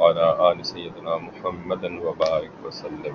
[0.00, 3.14] وعلى آل سیدنا محمد وبارک وسلم۔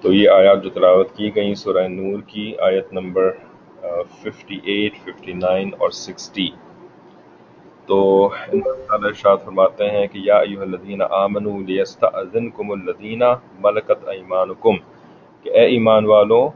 [0.00, 3.30] تو یہ آیات جو تلاوت کی گئیں سورہ نور کی آیت نمبر
[3.82, 6.48] 58, 59 اور 60
[7.86, 13.22] تو اللہ ارشاد فرماتے ہیں کہ یا ایوہ الذین آمنوا لیستأذنکم الذین
[13.60, 14.76] ملکت ایمانکم۔
[15.42, 16.50] کہ اے ایمان والو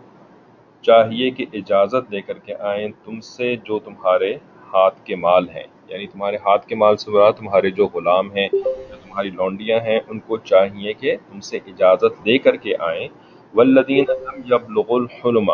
[0.82, 4.34] چاہیے کہ اجازت لے کر کے آئیں تم سے جو تمہارے
[4.74, 8.48] ہاتھ کے مال ہیں۔ یعنی تمہارے ہاتھ کے مال سے مراد تمہارے جو غلام ہیں
[8.52, 13.08] جو تمہاری لونڈیاں ہیں، ان کو چاہیے کہ تم سے اجازت لے کر کے آئیں۔
[13.54, 15.50] والذین لم یبلغوا الحلم۔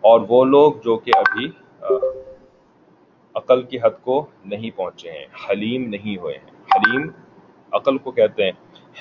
[0.00, 1.50] اور وہ لوگ جو کہ ابھی
[3.34, 7.10] عقل کی حد کو نہیں پہنچے ہیں، حلیم نہیں ہوئے ہیں۔ حلیم
[7.72, 8.52] عقل کو کہتے ہیں،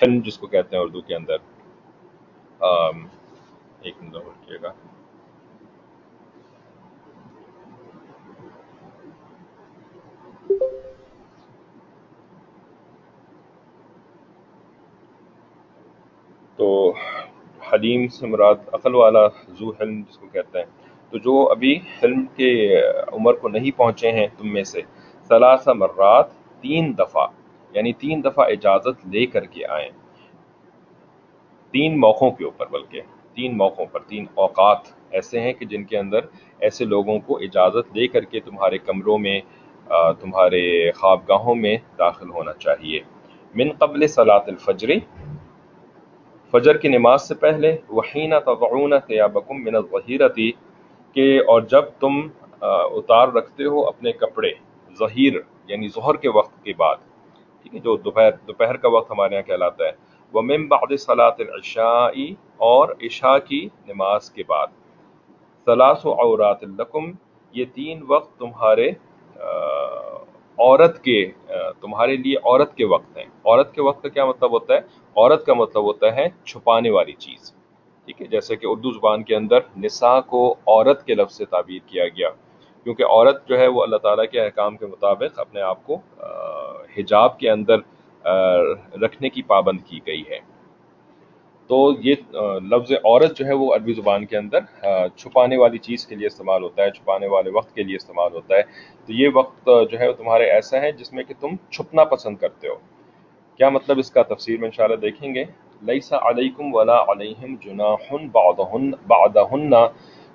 [0.02, 1.36] حلم جس کو کہتے ہیں اردو کے اندر۔
[3.82, 4.72] ایک منٹ رکھیے گا۔
[16.56, 16.94] تو
[17.74, 20.66] حلیم سے مراد عقل والا ذو حلم جس کو کہتے ہیں۔
[21.10, 24.82] تو جو ابھی حلم کے عمر کو نہیں پہنچے ہیں تم میں سے
[25.28, 26.30] ثلاثہ مرات
[26.62, 27.28] تین دفعہ
[27.72, 29.90] یعنی تین دفعہ اجازت لے کر کے آئیں
[31.72, 33.02] تین موقعوں کے اوپر، بلکہ
[33.34, 34.78] تین موقعوں پر، تین اوقات
[35.12, 36.20] ایسے ہیں کہ جن کے اندر
[36.60, 39.42] ایسے لوگوں کو اجازت لے کر کے تمہارے کمروں میں
[39.90, 43.00] تمہارے خوابگاہوں میں داخل ہونا چاہیے۔
[43.56, 44.90] من قبل صلاة الفجر،
[46.54, 50.52] فجر کی نماز سے پہلے، وحین تضعون ثیابکم من الظہیرتی
[51.16, 52.14] کہ اور جب تم
[52.62, 54.52] اتار رکھتے ہو اپنے کپڑے،
[55.00, 55.34] ظہیر
[55.68, 56.96] یعنی ظہر کے وقت کے بعد،
[57.62, 59.92] ٹھیک ہے، جو دوپہر دوپہر کا وقت ہمارے یہاں کہلاتا ہے۔
[60.34, 62.16] وہ مم بعد صلاۃ العشاء،
[62.68, 64.68] اور عشاء کی نماز کے بعد،
[65.68, 67.12] ثلاث عورات لکم،
[67.54, 68.90] یہ تین وقت تمہارے
[70.58, 71.32] عورت کے
[71.82, 74.80] تمہارے لیے عورت کے وقت ہیں۔ عورت کے وقت کا کیا مطلب ہوتا ہے؟
[75.16, 77.54] عورت کا مطلب ہوتا ہے چھپانے والی چیز۔
[78.06, 81.80] ٹھیک ہے؟ جیسے کہ اردو زبان کے اندر نساء کو عورت کے لفظ سے تعبیر
[81.88, 82.30] کیا گیا۔
[82.84, 86.00] کیونکہ عورت جو ہے وہ اللہ تعالیٰ کے احکام کے مطابق اپنے آپ کو
[86.98, 87.78] حجاب کے اندر
[89.02, 90.40] رکھنے کی پابند کی گئی ہے۔
[91.68, 92.16] تو یہ
[92.72, 94.60] لفظ عورت جو ہے وہ عربی زبان کے اندر
[95.18, 98.56] چھپانے والی چیز کے لیے استعمال ہوتا ہے، چھپانے والے وقت کے لیے استعمال ہوتا
[98.56, 98.64] ہے۔
[99.06, 102.38] تو یہ وقت جو ہے وہ تمہارے ایسا ہے جس میں کہ تم چھپنا پسند
[102.38, 102.76] کرتے ہو۔
[103.58, 105.44] کیا مطلب اس کا تفسیر میں انشاءاللہ دیکھیں گے؟
[105.82, 109.74] لیسا علیکم ولا علیہم جناح بعدہن بعدہن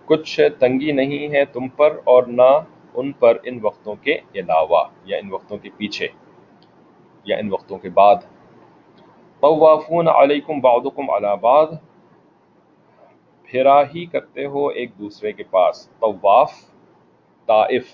[0.05, 2.51] کچھ تنگی نہیں ہے تم پر اور نہ
[2.95, 6.09] ان پر ان وقتوں کے علاوہ یا ان وقتوں کے پیچھے
[7.25, 8.17] یا ان وقتوں کے بعد۔
[9.41, 11.69] طوافون علیکم بعضکم علی بعض۔
[13.45, 16.53] پھرا ہی کرتے ہو ایک دوسرے کے پاس۔ طواف،
[17.47, 17.87] طائف۔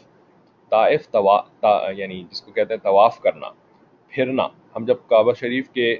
[0.69, 3.47] طائف توا تا یعنی جس کو کہتے ہیں طواف کرنا۔
[4.09, 5.97] پھرنا۔ ہم جب کعبہ شریف کے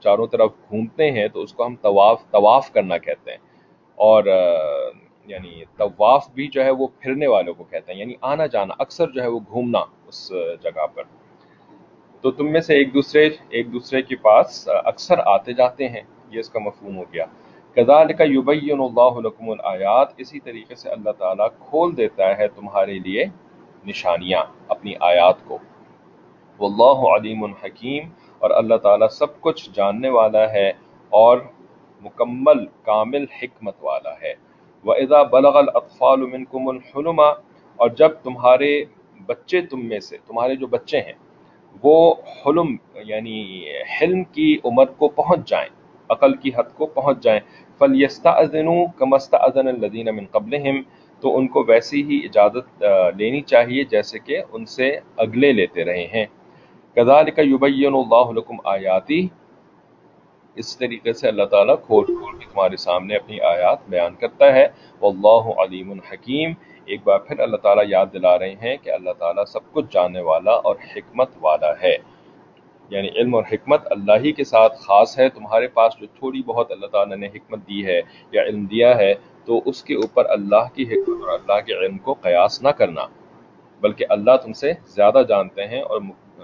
[0.00, 3.38] چاروں طرف گھومتے ہیں تو اس کو ہم طواف طواف کرنا کہتے ہیں۔
[3.94, 4.24] اور
[5.26, 9.10] یعنی طواف بھی جو ہے وہ پھرنے والوں کو کہتے ہیں۔ یعنی آنا جانا، اکثر
[9.10, 10.32] جو ہے وہ گھومنا اس
[10.62, 11.02] جگہ پر۔
[12.24, 16.38] تو تم میں سے ایک دوسرے ایک دوسرے کے پاس اکثر آتے جاتے ہیں، یہ
[16.40, 17.24] اس کا مفہوم ہو گیا۔
[17.76, 23.24] کذالک یبین اللہ لکم الآیات، اسی طریقے سے اللہ تعالیٰ کھول دیتا ہے تمہارے لیے
[23.86, 25.58] نشانیاں اپنی آیات کو۔
[26.58, 30.68] واللہ علیم حکیم، اور اللہ تعالیٰ سب کچھ جاننے والا ہے
[31.12, 31.38] اور
[32.02, 34.34] مکمل، کامل حکمت والا ہے۔
[34.84, 37.22] وَإِذَا بَلَغَ الْأَطْفَالُ مِنْكُمُ الْحُلُمَ،
[37.78, 38.72] اور جب تمہارے
[39.26, 41.18] بچے تم میں سے، تمہارے جو بچے ہیں
[41.82, 42.14] وہ
[42.46, 43.64] حلم یعنی
[44.00, 45.68] حلم کی عمر کو پہنچ جائیں،
[46.08, 47.40] عقل کی حد کو پہنچ جائیں۔
[47.78, 50.82] فَلْيَسْتَأْذِنُوا كَمَا اسْتَأْذَنَ الَّذِينَ مِنْ قَبْلِهِمْ۔
[51.20, 52.84] تو ان کو ویسی ہی اجازت
[53.16, 56.26] لینی چاہیے جیسے کہ ان سے اگلے لیتے رہے ہیں۔
[56.94, 59.28] کذالک یبین اللہ لکم آیاتی
[60.54, 64.66] اس طریقے سے اللہ تعالیٰ کھول کھول کے تمہارے سامنے اپنی آیات بیان کرتا ہے۔
[65.00, 66.52] واللہ علیم حکیم
[66.84, 70.20] ایک بار پھر اللہ تعالیٰ یاد دلا رہے ہیں کہ اللہ تعالیٰ سب کچھ جاننے
[70.20, 71.96] والا اور حکمت والا ہے۔
[72.90, 76.72] یعنی علم اور حکمت اللہ ہی کے ساتھ خاص ہے۔ تمہارے پاس جو تھوڑی بہت
[76.72, 78.00] اللہ تعالیٰ نے حکمت دی ہے
[78.32, 81.98] یا علم دیا ہے، تو اس کے اوپر اللہ کی حکمت اور اللہ کے علم
[81.98, 83.06] کو قیاس نہ کرنا،
[83.80, 86.00] بلکہ اللہ تم سے زیادہ جانتے ہیں اور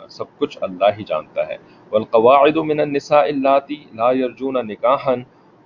[0.09, 1.57] سب کچھ اللہ ہی جانتا ہے۔
[1.91, 5.15] والقواعد من النساء اللاتی لا يرجون نکاحا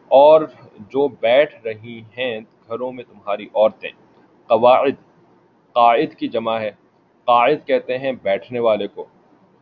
[0.08, 0.40] اور
[0.78, 3.90] جو بیٹھ رہی ہیں گھروں میں تمہاری عورتیں
[4.50, 4.97] قواعد
[5.76, 6.70] قائد کی جمع ہے۔
[7.29, 9.05] قائد کہتے ہیں بیٹھنے والے کو۔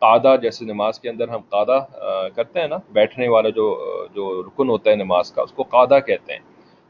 [0.02, 1.78] قادہ جیسے نماز کے اندر ہم قادہ
[2.34, 3.66] کرتے ہیں نا، بیٹھنے والا جو
[4.14, 6.40] جو رکن ہوتا ہے نماز کا، اس کو قادہ کہتے ہیں۔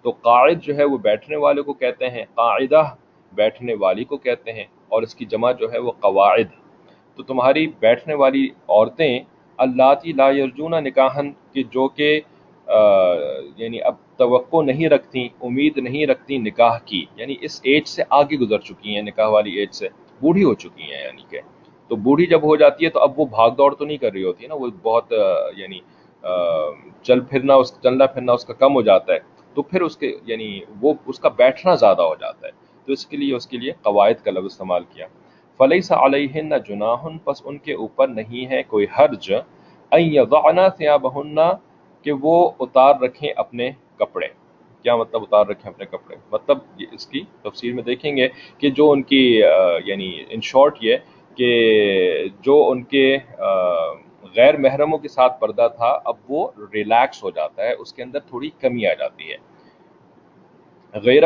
[0.05, 2.83] تو قائد جو ہے وہ بیٹھنے والے کو کہتے ہیں، قاعدہ
[3.33, 6.51] بیٹھنے والی کو کہتے ہیں، اور اس کی جمع جو ہے وہ قواعد۔
[7.17, 9.21] تو تمہاری بیٹھنے والی عورتیں
[9.59, 12.21] اللہ لا یرجون نکاحن کہ جو کہ
[13.57, 18.37] یعنی اب توقع نہیں رکھتی امید نہیں رکھتی نکاح کی۔ یعنی اس ایج سے آگے
[18.37, 19.89] گزر چکی ہیں، نکاح والی ایج سے
[20.21, 21.41] بوڑھی ہو چکی ہیں یعنی کہ
[21.89, 24.25] تو بوڑھی جب ہو جاتی ہے تو اب وہ بھاگ دوڑ تو نہیں کر رہی
[24.25, 25.13] ہوتی ہے نا، وہ بہت
[25.57, 25.79] یعنی
[27.03, 29.19] چل پھرنا، اس، چلنا پھرنا اس کا کم ہو جاتا ہے۔
[29.55, 32.53] تو پھر اس کے یعنی وہ اس کا بیٹھنا زیادہ ہو جاتا ہے۔
[32.87, 35.07] تو اس کے لیے، اس کے لیے قواعد کا لفظ استعمال کیا۔
[35.59, 39.33] فلئی سا علیہ نہ جناحن پس ان کے اوپر نہیں ہے کوئی حرج۔
[39.93, 41.39] یضعنا ثیابہن
[42.09, 44.27] کہ وہ اتار رکھیں اپنے کپڑے۔
[44.85, 46.59] کیا مطلب اتار رکھیں اپنے کپڑے؟ مطلب
[46.93, 48.29] اس کی تفسیر میں دیکھیں گے
[48.59, 49.21] کہ جو ان کی
[49.85, 50.97] یعنی ان شارٹ یہ
[51.39, 51.51] کہ
[52.43, 53.07] جو ان کے
[54.37, 58.21] غیر محرموں کے ساتھ پردہ تھا، اب وہ ریلیکس ہو جاتا ہے، اس کے اندر
[58.29, 59.37] تھوڑی کمی آ جاتی ہے۔
[60.95, 61.23] غیر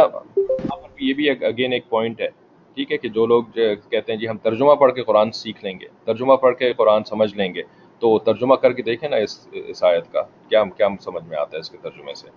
[0.99, 2.29] یہ بھی اگین ایک پوائنٹ ہے،
[2.77, 5.79] ٹھیک ہے کہ جو لوگ کہتے ہیں جی ہم ترجمہ پڑھ کے قرآن سیکھ لیں
[5.81, 7.63] گے، ترجمہ پڑھ کے قرآن سمجھ لیں گے
[8.03, 11.57] تو ترجمہ کر کے دیکھیں نا اس اس آیت کا، کیا کیا سمجھ میں آتا
[11.57, 12.29] ہے اس کے ترجمے سے۔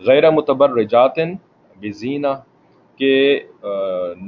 [0.00, 1.32] غیر متبر رجاتن
[1.80, 2.32] بزینہ
[2.98, 3.12] کہ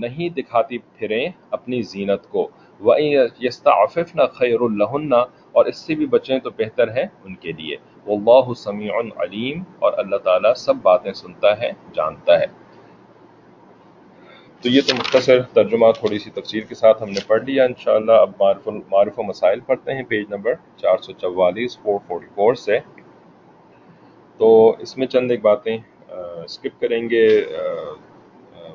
[0.03, 2.43] نہیں دکھاتی پھریں اپنی زینت کو۔
[2.85, 5.17] وَإِيَسْتَعْفِفْنَ خَيْرُ اللَّهُنَّ
[5.53, 7.77] اور اس سے بھی بچیں تو بہتر ہے ان کے لیے۔
[8.07, 8.93] واللہ سمیع
[9.23, 12.47] علیم اور اللہ تعالیٰ سب باتیں سنتا ہے، جانتا ہے۔
[14.63, 18.13] تو یہ تو مختصر ترجمہ تھوڑی سی تفسیر کے ساتھ ہم نے پڑھ لیا انشاءاللہ
[18.15, 22.55] اب معرف معرف و مسائل پڑھتے ہیں پیج نمبر چار سو چوالیس فور فورٹی فور
[22.57, 22.79] سے
[24.41, 27.27] تو اس میں چند ایک باتیں اسکپ کریں گے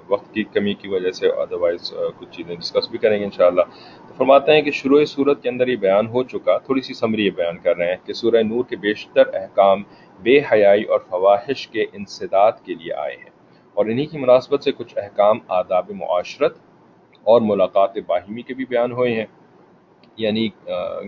[0.08, 3.62] وقت کی کمی کی وجہ سے ادروائز کچھ چیزیں ڈسکس بھی کریں گے انشاءاللہ
[4.08, 7.26] تو فرماتے ہیں کہ شروع صورت کے اندر یہ بیان ہو چکا تھوڑی سی سمری
[7.26, 9.84] یہ بیان کر رہے ہیں کہ سورہ نور کے بیشتر احکام
[10.20, 13.35] بے حیائی اور فواہش کے انسداد کے لیے آئے ہیں
[13.76, 16.58] اور انہی کی مناسبت سے کچھ احکام، آداب معاشرت
[17.24, 19.26] اور ملاقات باہمی کے بھی بیان ہوئے ہیں۔
[20.18, 20.48] یعنی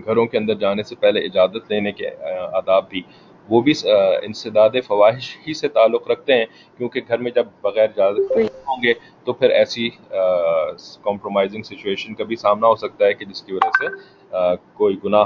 [0.06, 2.10] گھروں کے اندر جانے سے پہلے اجازت لینے کے
[2.54, 3.02] آداب بھی۔
[3.50, 3.74] وہ بھی
[4.24, 6.46] انسداد فواہش ہی سے تعلق رکھتے ہیں،
[6.78, 8.94] کیونکہ گھر میں جب بغیر اجازت ہوں گے
[9.24, 9.90] تو پھر ایسی
[11.04, 13.88] کمپرومائزنگ سچویشن کا بھی سامنا ہو سکتا ہے کہ جس کی وجہ سے
[14.74, 15.26] کوئی گناہ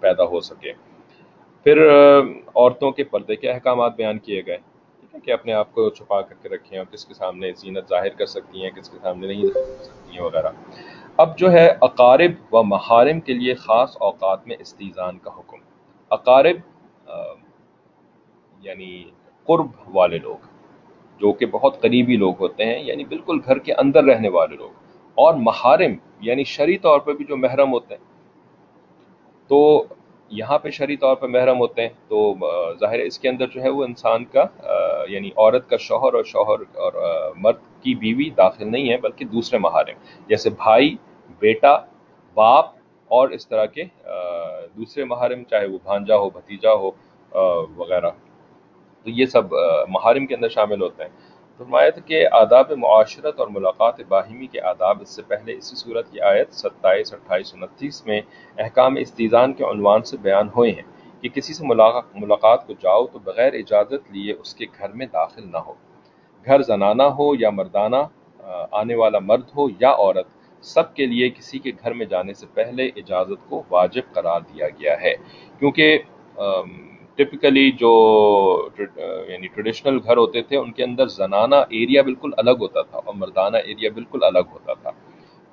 [0.00, 0.72] پیدا ہو سکے۔
[1.66, 1.76] پھر
[2.54, 4.58] عورتوں کے پردے کے احکامات بیان کیے گئے۔
[5.20, 8.26] کہ اپنے آپ کو چھپا کر کے رکھیں اور کس کے سامنے زینت ظاہر کر
[8.26, 10.50] سکتی ہیں، کس کے سامنے نہیں ظاہر کر سکتی ہیں وغیرہ۔
[11.16, 15.56] اب جو ہے، اقارب و محارم کے لیے خاص اوقات میں استیزان کا حکم۔
[16.10, 16.56] اقارب
[18.60, 19.04] یعنی
[19.44, 20.46] قرب والے لوگ،
[21.18, 24.70] جو کہ بہت قریبی لوگ ہوتے ہیں یعنی بالکل گھر کے اندر رہنے والے لوگ۔
[25.14, 28.04] اور محارم یعنی شرعی طور پہ بھی جو محرم ہوتے ہیں،
[29.48, 29.84] تو
[30.32, 32.34] یہاں پہ شرعی طور پہ محرم ہوتے ہیں تو
[32.80, 34.44] ظاہر اس کے اندر جو ہے وہ انسان کا
[35.08, 36.92] یعنی عورت کا شوہر اور شوہر اور
[37.36, 39.98] مرد کی بیوی داخل نہیں ہے بلکہ دوسرے محارم
[40.28, 40.94] جیسے بھائی،
[41.38, 41.76] بیٹا،
[42.36, 42.66] باپ
[43.10, 43.84] اور اس طرح کے
[44.76, 46.90] دوسرے محارم چاہے وہ بھانجا ہو، بھتیجا ہو
[47.76, 48.10] وغیرہ۔
[49.04, 49.54] تو یہ سب
[49.88, 51.10] محارم کے اندر شامل ہوتے ہیں۔
[51.62, 56.10] فرمایا تھا کہ آداب معاشرت اور ملاقات باہمی کے آداب اس سے پہلے اسی صورت
[56.12, 58.20] کی آیت ستائیس، اٹھائیس، انتیس میں
[58.58, 60.82] احکام استیزان کے عنوان سے بیان ہوئے ہیں
[61.22, 65.44] کہ کسی سے ملاقات کو جاؤ تو بغیر اجازت لیے اس کے گھر میں داخل
[65.52, 65.74] نہ ہو۔
[66.46, 68.02] گھر زنانہ ہو یا مردانہ
[68.72, 70.28] آنے والا مرد ہو یا عورت،
[70.64, 74.68] سب کے لیے کسی کے گھر میں جانے سے پہلے اجازت کو واجب قرار دیا
[74.68, 75.14] گیا ہے۔
[75.58, 75.98] کیونکہ
[77.14, 77.92] ٹپکلی جو
[78.82, 82.98] uh, یعنی ٹریڈیشنل گھر ہوتے تھے، ان کے اندر زنانہ ایریا بالکل الگ ہوتا تھا
[82.98, 84.90] اور مردانہ ایریا بالکل الگ ہوتا تھا۔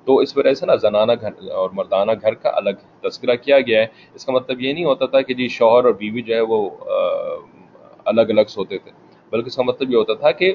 [0.04, 2.70] تو اس وجہ سے نا زنانہ گھر اور مردانہ گھر کا الگ
[3.02, 5.92] تذکرہ کیا گیا ہے۔ اس کا مطلب یہ نہیں ہوتا تھا کہ جی شوہر اور
[5.92, 7.38] بیوی جو ہے وہ uh,
[8.04, 8.90] الگ الگ سوتے تھے،
[9.32, 10.54] بلکہ اس کا مطلب یہ ہوتا تھا کہ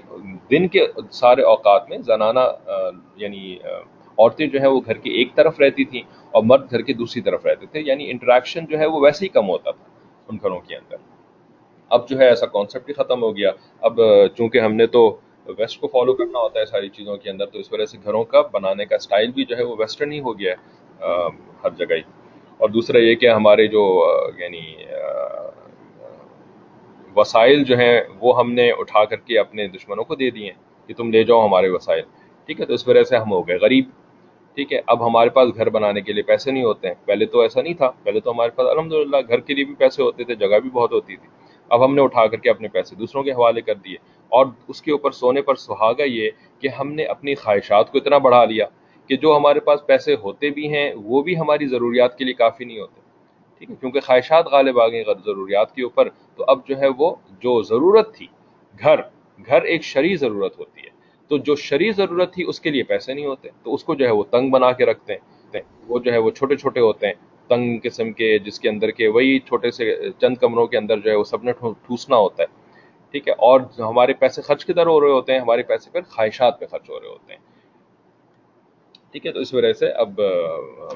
[0.51, 3.57] دن کے سارے اوقات میں زنانہ uh, یعنی
[4.17, 7.21] عورتیں جو ہے وہ گھر کی ایک طرف رہتی تھیں اور مرد گھر کی دوسری
[7.21, 9.94] طرف رہتے تھے۔ یعنی انٹریکشن جو ہے وہ ویسے ہی کم ہوتا تھا۔
[10.29, 10.95] ان گھروں کے اندر۔
[11.89, 13.51] اب جو ہے ایسا کانسیپٹ ہی ختم ہو گیا۔
[13.81, 13.99] اب
[14.37, 15.17] چونکہ ہم نے تو
[15.57, 18.23] ویسٹ کو فالو کرنا ہوتا ہے ساری چیزوں کے اندر، تو اس وجہ سے گھروں
[18.23, 20.57] کا بنانے کا سٹائل بھی جو ہے وہ ویسٹرن ہی ہو گیا ہے
[21.63, 22.01] ہر جگہ ہی۔
[22.57, 23.83] اور دوسرا یہ کہ ہمارے جو
[24.37, 24.75] یعنی
[27.15, 30.51] وسائل جو ہیں وہ ہم نے اٹھا کر کے اپنے دشمنوں کو دے دیے
[30.87, 32.01] کہ تم لے جاؤ ہمارے وسائل۔
[32.45, 33.89] ٹھیک ہے، تو اس وجہ سے ہم ہو گئے۔ غریب
[34.55, 37.41] ٹھیک ہے، اب ہمارے پاس گھر بنانے کے لیے پیسے نہیں ہوتے ہیں۔ پہلے تو
[37.41, 40.23] ایسا نہیں تھا۔ پہلے تو ہمارے پاس الحمد للہ گھر کے لیے بھی پیسے ہوتے
[40.23, 41.27] تھے، جگہ بھی بہت ہوتی تھی۔
[41.69, 43.95] اب ہم نے اٹھا کر کے اپنے پیسے دوسروں کے حوالے کر دیے۔
[44.29, 48.17] اور اس کے اوپر سونے پر سہاگا یہ کہ ہم نے اپنی خواہشات کو اتنا
[48.17, 48.65] بڑھا لیا
[49.07, 52.65] کہ جو ہمارے پاس پیسے ہوتے بھی ہیں، وہ بھی ہماری ضروریات کے لیے کافی
[52.65, 53.01] نہیں ہوتے۔
[53.59, 57.15] ٹھیک ہے، کیونکہ خواہشات غالب آ گئی ضروریات کے اوپر۔ تو اب جو ہے وہ
[57.29, 58.27] جو ضرورت تھی،
[58.79, 58.95] گھر
[59.47, 60.94] گھر ایک شرعی ضرورت ہوتی ہے۔
[61.31, 64.05] تو جو شرعی ضرورت تھی اس کے لیے پیسے نہیں ہوتے، تو اس کو جو
[64.05, 67.13] ہے وہ تنگ بنا کے رکھتے ہیں، وہ جو ہے وہ چھوٹے چھوٹے ہوتے ہیں،
[67.49, 71.09] تنگ قسم کے جس کے اندر کے وہی چھوٹے سے چند کمروں کے اندر جو
[71.11, 72.47] ہے وہ سب نے ٹھوسنا ہوتا ہے،
[73.13, 76.59] ٹھیک ہے؟ اور ہمارے پیسے خرچ کدھر ہو رہے ہوتے ہیں؟ ہمارے پیسے پھر خواہشات
[76.59, 77.41] پہ خرچ ہو رہے ہوتے ہیں،
[79.11, 80.19] ٹھیک ہے؟ تو اس وجہ سے اب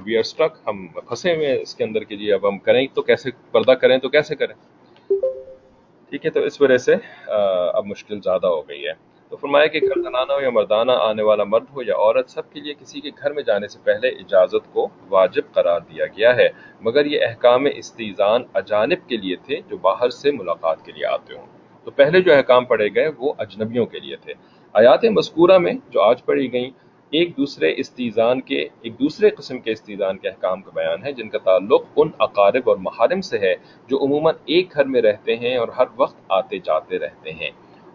[0.06, 3.02] وی آر اسٹرک ہم پھنسے ہوئے اس کے اندر کے جی اب ہم کریں تو
[3.02, 4.56] کیسے پردہ کریں تو کیسے کریں؟
[6.12, 6.96] ٹھیک ہے؟ تو اس وجہ سے
[7.28, 8.94] اب مشکل زیادہ ہو گئی ہے۔
[9.30, 12.54] تو فرمایا کہ گھر زنانہ ہو یا مردانہ آنے والا مرد ہو یا عورت، سب
[12.54, 16.36] کے لیے کسی کے گھر میں جانے سے پہلے اجازت کو واجب قرار دیا گیا
[16.36, 16.48] ہے۔
[16.82, 21.38] مگر یہ احکام استیزان اجانب کے لیے تھے جو باہر سے ملاقات کے لیے آتے
[21.38, 21.46] ہوں۔
[21.84, 24.34] تو پہلے جو احکام پڑھے گئے وہ اجنبیوں کے لیے تھے۔
[24.74, 26.70] آیات مذکورہ میں جو آج پڑھی گئیں،
[27.10, 31.30] ایک دوسرے استیزان کے، ایک دوسرے قسم کے استیزان کے احکام کا بیان ہے، جن
[31.30, 33.54] کا تعلق ان اقارب اور محارم سے ہے
[33.88, 37.50] جو عموماً ایک گھر میں رہتے ہیں اور ہر وقت آتے جاتے رہتے ہیں۔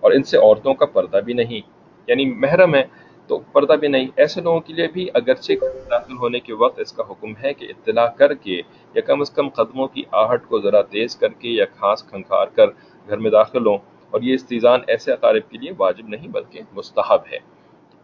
[0.05, 1.61] اور ان سے عورتوں کا پردہ بھی نہیں
[2.07, 2.85] یعنی محرم ہے
[3.27, 5.53] تو پردہ بھی نہیں۔ ایسے لوگوں کے لیے بھی اگرچہ
[5.91, 8.61] داخل ہونے کے وقت اس کا حکم ہے کہ اطلاع کر کے
[8.95, 12.47] یا کم از کم قدموں کی آہٹ کو ذرا تیز کر کے یا خاص کھنکھار
[12.47, 12.67] کر
[13.09, 13.79] گھر میں داخل ہوں۔
[14.11, 17.39] اور یہ استیزان ایسے اقارب کے لیے واجب نہیں، بلکہ مستحب ہے۔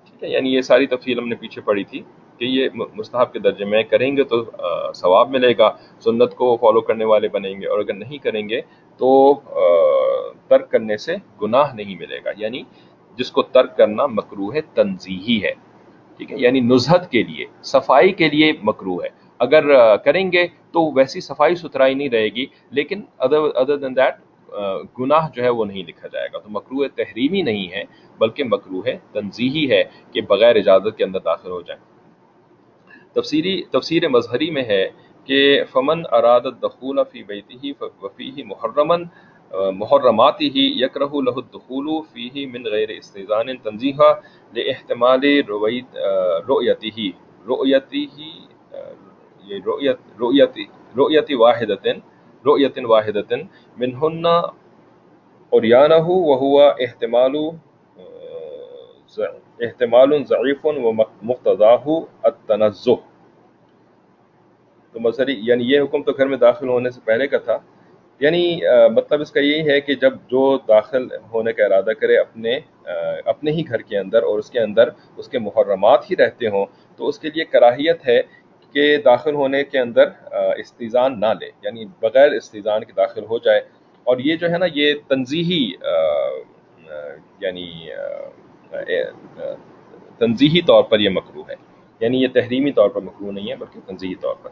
[0.05, 2.03] ٹھیک ہے یعنی یہ ساری تفصیل ہم نے پیچھے پڑھی تھی
[2.39, 4.45] کہ یہ مستحب کے درجے میں کریں گے تو
[4.95, 8.61] ثواب ملے گا، سنت کو فالو کرنے والے بنیں گے اور اگر نہیں کریں گے
[9.01, 9.11] تو
[10.49, 12.63] ترک کرنے سے گناہ نہیں ملے گا۔ یعنی
[13.19, 15.53] جس کو ترک کرنا مکرو ہے تنظیحی ہے،
[16.17, 19.65] ٹھیک ہے؟ یعنی نزہت کے لیے، صفائی کے لیے مکرو ہے۔ اگر
[20.05, 24.15] کریں گے تو ویسی صفائی ستھرائی نہیں رہے گی، لیکن ادر دین دیٹ
[24.99, 27.85] گناہ جو ہے وہ نہیں لکھا جائے گا۔ تو مکرو تحریمی نہیں ہے،
[28.19, 31.83] بلکہ مکرو ہے تنظیحی ہے کہ بغیر اجازت کے اندر داخل ہو جائیں۔
[33.13, 34.89] تفسیری، تفسیر مظہری میں ہے
[35.27, 35.41] کہ
[35.73, 37.73] فمن اراد دخول فی بیتی
[38.03, 39.05] وفیہ محرمن
[39.75, 44.13] محرماتی ہی یکرہ لہ الدخول فیہ من غیر استیزان تنزیحہ
[44.53, 45.25] لاحتمال
[46.49, 47.11] رؤیتی ہی
[47.47, 48.31] رؤیتی ہی
[50.99, 51.87] رؤیت واحدت
[52.45, 53.33] رؤیت واحدت
[53.77, 54.27] منہن
[55.53, 57.37] اوریانہ وہو احتمال
[59.61, 61.87] احتمال ضعیف و مقتضاہ
[62.23, 62.91] التنزہ
[64.93, 67.59] تو مظہری یعنی یہ حکم تو گھر میں داخل ہونے سے پہلے کا تھا۔
[68.21, 68.61] یعنی
[68.97, 72.61] مطلب اس کا یہی ہے کہ جب جو داخل ہونے کا ارادہ کرے اپنے
[73.25, 76.67] اپنے ہی گھر کے اندر اور اس کے اندر اس کے محرمات ہی رہتے ہوں،
[76.97, 78.23] تو اس کے لیے کراہیت ہے
[78.73, 80.09] کہ داخل ہونے کے اندر
[80.57, 83.61] استیزان نہ لے۔ یعنی بغیر استیزان کے داخل ہو جائے۔
[84.05, 85.73] اور یہ جو ہے نا، یہ تنظیحی
[87.41, 87.89] یعنی
[90.19, 91.70] تنظیحی طور پر یہ مکرو ہے۔
[92.01, 94.51] یعنی یہ تحریمی طور پر مکرو نہیں ہے، بلکہ تنظیحی طور پر۔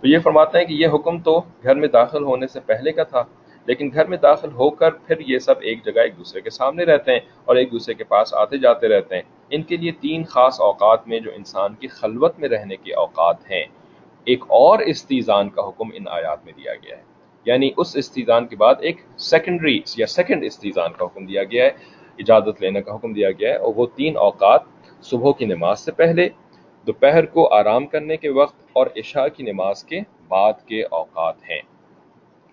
[0.00, 3.02] تو یہ فرماتے ہیں کہ یہ حکم تو گھر میں داخل ہونے سے پہلے کا
[3.02, 3.22] تھا،
[3.66, 6.84] لیکن گھر میں داخل ہو کر پھر یہ سب ایک جگہ ایک دوسرے کے سامنے
[6.84, 10.24] رہتے ہیں اور ایک دوسرے کے پاس آتے جاتے رہتے ہیں۔ ان کے لیے تین
[10.24, 13.64] خاص اوقات میں جو انسان کی خلوت میں رہنے کے اوقات ہیں،
[14.26, 17.02] ایک اور استیزان کا حکم ان آیات میں دیا گیا ہے۔
[17.46, 21.70] یعنی اس استیزان کے بعد ایک سیکنڈری یا سیکنڈ استیزان کا حکم دیا گیا ہے،
[22.18, 24.62] اجازت لینے کا حکم دیا گیا ہے، اور وہ تین اوقات
[25.02, 26.28] صبح کی نماز سے پہلے
[26.86, 31.60] دوپہر کو آرام کرنے کے وقت اور عشاء کی نماز کے بعد کے اوقات ہیں۔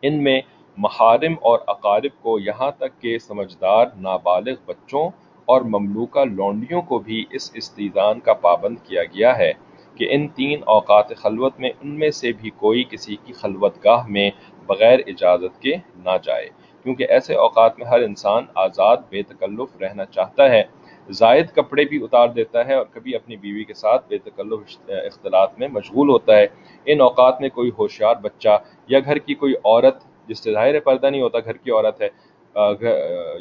[0.02, 0.40] ان میں
[0.78, 5.10] محارم اور اقارب کو یہاں تک کہ سمجھدار، نابالغ بچوں
[5.48, 9.52] اور مملوکہ لونڈیوں کو بھی اس استیزان کا پابند کیا گیا ہے
[9.96, 14.08] کہ ان تین اوقات خلوت میں ان میں سے بھی کوئی کسی کی خلوت گاہ
[14.08, 14.30] میں
[14.66, 16.50] بغیر اجازت کے نہ جائے،
[16.84, 20.64] کیونکہ ایسے اوقات میں ہر انسان آزاد، بے تکلف رہنا چاہتا ہے۔
[21.10, 25.58] زائد کپڑے بھی اتار دیتا ہے اور کبھی اپنی بیوی کے ساتھ بے تکلف اختلاط
[25.60, 26.46] میں مشغول ہوتا ہے۔
[26.86, 28.58] ان اوقات میں کوئی ہوشیار بچہ
[28.90, 32.10] یا گھر کی کوئی عورت، جس سے ظاہر پردہ نہیں ہوتا، گھر کی عورت ہے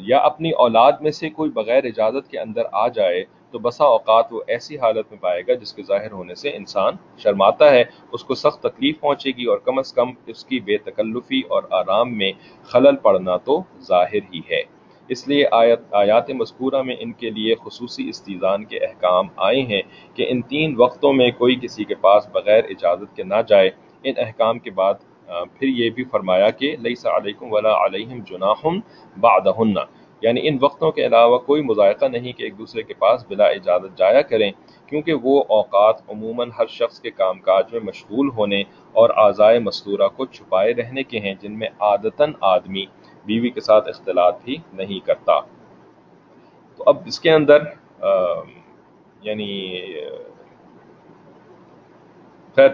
[0.07, 4.33] یا اپنی اولاد میں سے کوئی بغیر اجازت کے اندر آ جائے تو بسا اوقات
[4.33, 8.23] وہ ایسی حالت میں پائے گا جس کے ظاہر ہونے سے انسان شرماتا ہے۔ اس
[8.23, 12.17] کو سخت تکلیف پہنچے گی اور کم از کم اس کی بے تکلفی اور آرام
[12.17, 12.31] میں
[12.63, 14.61] خلل پڑنا تو ظاہر ہی ہے۔
[15.09, 19.81] اس لیے آیت آیات مذکورہ میں ان کے لیے خصوصی استیزان کے احکام آئے ہیں
[20.13, 23.69] کہ ان تین وقتوں میں کوئی کسی کے پاس بغیر اجازت کے نہ جائے۔
[24.03, 24.93] ان احکام کے بعد
[25.27, 28.79] پھر یہ بھی فرمایا کہ لیس علیکم ولا علیہم جناحم
[29.17, 29.73] بعدہن
[30.21, 33.97] یعنی ان وقتوں کے علاوہ کوئی مذائقہ نہیں کہ ایک دوسرے کے پاس بلا اجازت
[33.97, 34.51] جایا کریں،
[34.87, 38.61] کیونکہ وہ اوقات عموماً ہر شخص کے کام کاج میں مشغول ہونے
[38.93, 42.85] اور آزائے مستورہ کو چھپائے رہنے کے ہیں، جن میں عادتاً آدمی
[43.27, 45.39] بیوی کے ساتھ اختلاط بھی نہیں کرتا۔
[46.79, 47.63] تو اب اس کے اندر
[49.23, 49.51] یعنی
[52.57, 52.69] خیر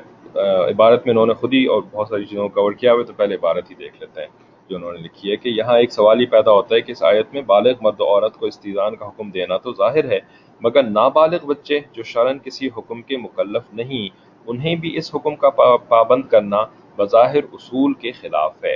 [0.69, 3.13] عبارت میں انہوں نے خود ہی اور بہت ساری چیزوں کو کور کیا ہوئے، تو
[3.13, 4.27] پہلے عبارت ہی دیکھ لیتے ہیں
[4.69, 7.03] جو انہوں نے لکھی ہے کہ یہاں ایک سوال ہی پیدا ہوتا ہے کہ اس
[7.03, 10.19] آیت میں بالغ مرد و عورت کو استیزان کا حکم دینا تو ظاہر ہے،
[10.61, 14.07] مگر نابالغ بچے جو شرن کسی حکم کے مکلف نہیں،
[14.47, 15.49] انہیں بھی اس حکم کا
[15.89, 16.63] پابند کرنا
[16.97, 18.75] بظاہر اصول کے خلاف ہے۔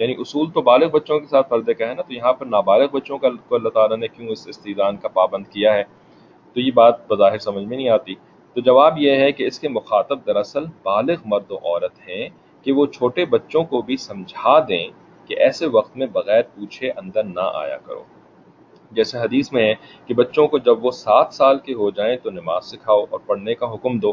[0.00, 2.86] یعنی اصول تو بالغ بچوں کے ساتھ پردے کا ہے نا، تو یہاں پر نابالغ
[2.92, 5.84] بچوں کا اللہ تعالیٰ نے کیوں اس استیزان کا پابند کیا ہے؟
[6.52, 8.14] تو یہ بات بظاہر سمجھ میں نہیں آتی۔
[8.54, 12.28] تو جواب یہ ہے کہ اس کے مخاطب دراصل بالغ مرد و عورت ہیں
[12.62, 14.88] کہ وہ چھوٹے بچوں کو بھی سمجھا دیں
[15.26, 18.02] کہ ایسے وقت میں بغیر پوچھے اندر نہ آیا کرو۔
[18.90, 19.74] جیسے حدیث میں ہے
[20.06, 23.54] کہ بچوں کو جب وہ سات سال کے ہو جائیں تو نماز سکھاؤ اور پڑھنے
[23.54, 24.12] کا حکم دو۔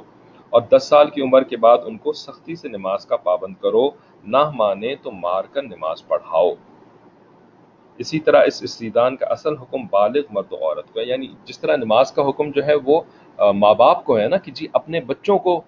[0.50, 3.89] اور دس سال کی عمر کے بعد ان کو سختی سے نماز کا پابند کرو،
[4.24, 6.51] نہ مانے تو مار کر نماز پڑھاؤ۔
[7.98, 11.60] اسی طرح اس استیدان کا اصل حکم بالغ مرد و عورت کو ہے یعنی جس
[11.60, 13.01] طرح نماز کا حکم جو ہے وہ
[13.38, 15.62] ماں باپ کو ہے نا کہ جی اپنے بچوں کو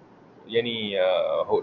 [0.45, 0.93] یعنی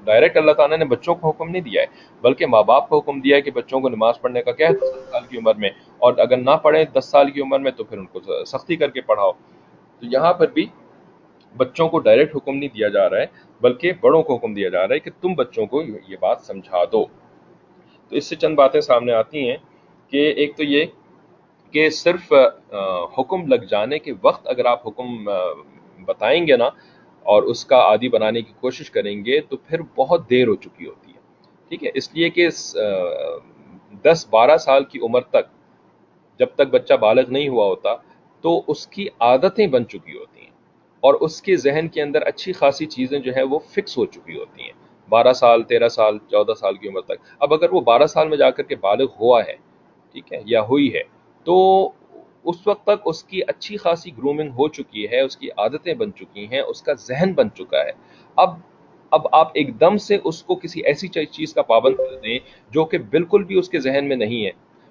[0.04, 1.86] ڈائریکٹ اللہ تعالیٰ نے بچوں کو حکم نہیں دیا ہے،
[2.20, 4.72] بلکہ ماں باپ کو حکم دیا ہے کہ بچوں کو نماز پڑھنے کا کیا ہے،
[4.72, 7.84] دس سال کی عمر میں۔ اور اگر نہ پڑھیں دس سال کی عمر میں تو
[7.84, 9.32] پھر ان کو سختی کر کے پڑھاؤ۔
[10.00, 10.66] تو یہاں پر بھی
[11.56, 13.26] بچوں کو ڈائریکٹ حکم نہیں دیا جا رہا ہے،
[13.60, 16.84] بلکہ بڑوں کو حکم دیا جا رہا ہے کہ تم بچوں کو یہ بات سمجھا
[16.92, 17.04] دو۔
[18.12, 19.56] تو اس سے چند باتیں سامنے آتی ہیں
[20.12, 20.84] کہ ایک تو یہ
[21.74, 22.32] کہ صرف
[23.18, 25.24] حکم لگ جانے کے وقت اگر آپ حکم
[26.08, 26.68] بتائیں گے نا
[27.26, 30.86] اور اس کا عادی بنانے کی کوشش کریں گے تو پھر بہت دیر ہو چکی
[30.86, 31.18] ہوتی ہے۔
[31.70, 32.48] ٹھیک ہے؟ اس لیے کہ
[34.04, 35.46] دس بارہ سال کی عمر تک
[36.40, 37.94] جب تک بچہ بالغ نہیں ہوا ہوتا
[38.44, 40.35] تو اس کی عادتیں بن چکی ہوتی
[41.06, 44.36] اور اس کے ذہن کے اندر اچھی خاصی چیزیں جو ہے وہ فکس ہو چکی
[44.36, 44.72] ہوتی ہیں۔
[45.08, 48.36] بارہ سال، تیرہ سال، چودہ سال کی عمر تک۔ اب اگر وہ بارہ سال میں
[48.36, 49.56] جا کر کے بالغ ہوا ہے،
[50.14, 51.02] ٹھیک ہے، یا ہوئی ہے،
[51.46, 51.56] تو
[52.44, 56.12] اس وقت تک اس کی اچھی خاصی گرومنگ ہو چکی ہے، اس کی عادتیں بن
[56.12, 57.90] چکی ہیں، اس کا ذہن بن چکا ہے۔
[58.36, 58.54] اب
[59.12, 62.38] اب آپ ایک دم سے اس کو کسی ایسی چیز کا پابند کر دیں
[62.70, 64.50] جو کہ بالکل بھی اس کے ذہن میں نہیں ہے،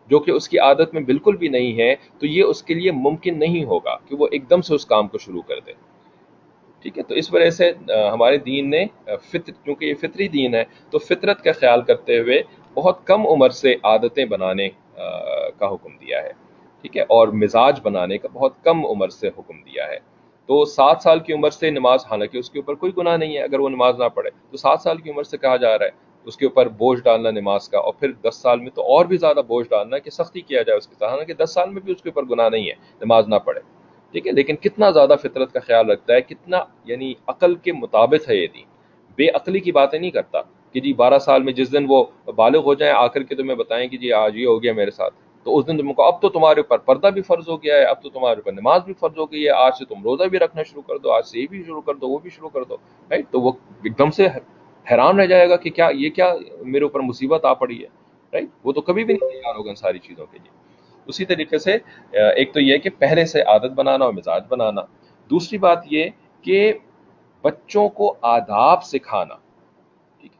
[0.10, 2.92] جو کہ اس کی عادت میں بالکل بھی نہیں ہے، تو یہ اس کے لیے
[2.92, 5.74] ممکن نہیں ہوگا کہ وہ ایک دم سے اس کام کو شروع کر دے۔
[6.86, 7.72] ٹھیک ہے؟ تو اس وجہ سے
[8.14, 8.86] ہمارے دین نے
[9.32, 12.42] فطر، کیونکہ یہ فطری دین ہے، تو فطرت کا خیال کرتے ہوئے
[12.74, 16.32] بہت کم عمر سے عادتیں بنانے کا حکم دیا ہے،
[16.82, 19.98] ٹھیک ہے؟ اور مزاج بنانے کا بہت کم عمر سے حکم دیا ہے۔
[20.50, 23.44] تو سات سال کی عمر سے نماز، حالانکہ اس کے اوپر کوئی گناہ نہیں ہے،
[23.44, 26.04] اگر وہ نماز نہ پڑھے، تو سات سال کی عمر سے کہا جا رہا ہے،
[26.28, 29.18] اس کے اوپر بوجھ ڈالنا نماز کا، اور پھر دس سال میں تو اور بھی
[29.18, 31.94] زیادہ بوجھ ڈالنا کہ سختی کیا جائے اس کے ساتھ، حالانکہ دس سال میں بھی
[31.94, 33.62] اس کے اوپر گناہ نہیں ہے، نماز نہ پڑھے۔
[34.14, 38.30] ٹھیک ہے، لیکن کتنا زیادہ فطرت کا خیال رکھتا ہے، کتنا یعنی عقل کے مطابق
[38.30, 38.66] ہے یہ دین۔
[39.18, 40.42] بے عقلی کی باتیں نہیں کرتا
[40.72, 42.04] کہ جی بارہ سال میں جس دن وہ
[42.36, 44.92] بالغ ہو جائیں آ کر کے تمہیں بتائیں کہ جی آج یہ ہو گیا میرے
[44.92, 45.14] ساتھ۔
[45.46, 47.84] تو اس دن تم کو، اب تو تمہارے اوپر پردہ بھی فرض ہو گیا ہے،
[47.84, 50.40] اب تو تمہارے اوپر نماز بھی فرض ہو گئی ہے، آج سے تم روزہ بھی
[50.40, 52.64] رکھنا شروع کر دو، آج سے یہ بھی شروع کر دو، وہ بھی شروع کر
[52.64, 52.78] دو
[53.12, 53.52] رائٹ تو وہ
[53.84, 54.28] ایک دم سے
[54.86, 57.88] حیران رہ جائے گا کہ کیا، یہ کیا میرے اوپر مصیبت آ پڑی ہے
[58.34, 60.52] رائٹ وہ تو کبھی بھی نہیں تیار ہوگا ان ساری چیزوں کے لیے۔
[61.08, 61.78] اسی طریقے سے
[62.12, 64.82] ایک تو یہ کہ پہلے سے عادت بنانا اور مزاج بنانا۔
[65.30, 66.10] دوسری بات یہ
[66.42, 66.74] کہ
[67.44, 69.36] بچوں کو آداب سکھانا۔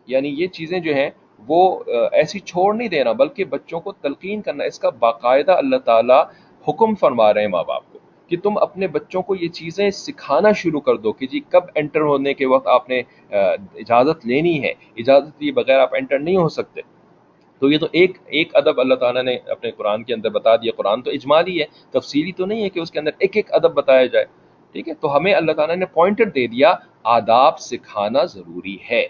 [0.08, 1.10] یعنی یہ چیزیں جو ہیں
[1.48, 6.24] وہ ایسی چھوڑ نہیں دینا، بلکہ بچوں کو تلقین کرنا، اس کا باقاعدہ اللہ تعالیٰ
[6.68, 10.52] حکم فرما رہے ہیں ماں باپ کو کہ تم اپنے بچوں کو یہ چیزیں سکھانا
[10.52, 13.02] شروع کر دو کہ جی کب انٹر ہونے کے وقت آپ نے
[13.32, 16.82] اجازت لینی ہے۔ اجازت لیے بغیر آپ انٹر نہیں ہو سکتے۔
[17.60, 20.72] تو یہ تو ایک ایک ادب اللہ تعالیٰ نے اپنے قرآن کے اندر بتا دیا،
[20.78, 23.74] قرآن تو اجمالی ہے، تفصیلی تو نہیں ہے کہ اس کے اندر ایک ایک ادب
[23.74, 24.26] بتایا جائے۔
[24.72, 29.08] ٹھیک ہے؟ تو ہمیں اللہ تعالیٰ نے پوائنٹر دے دیا، آداب سکھانا ضروری ہے۔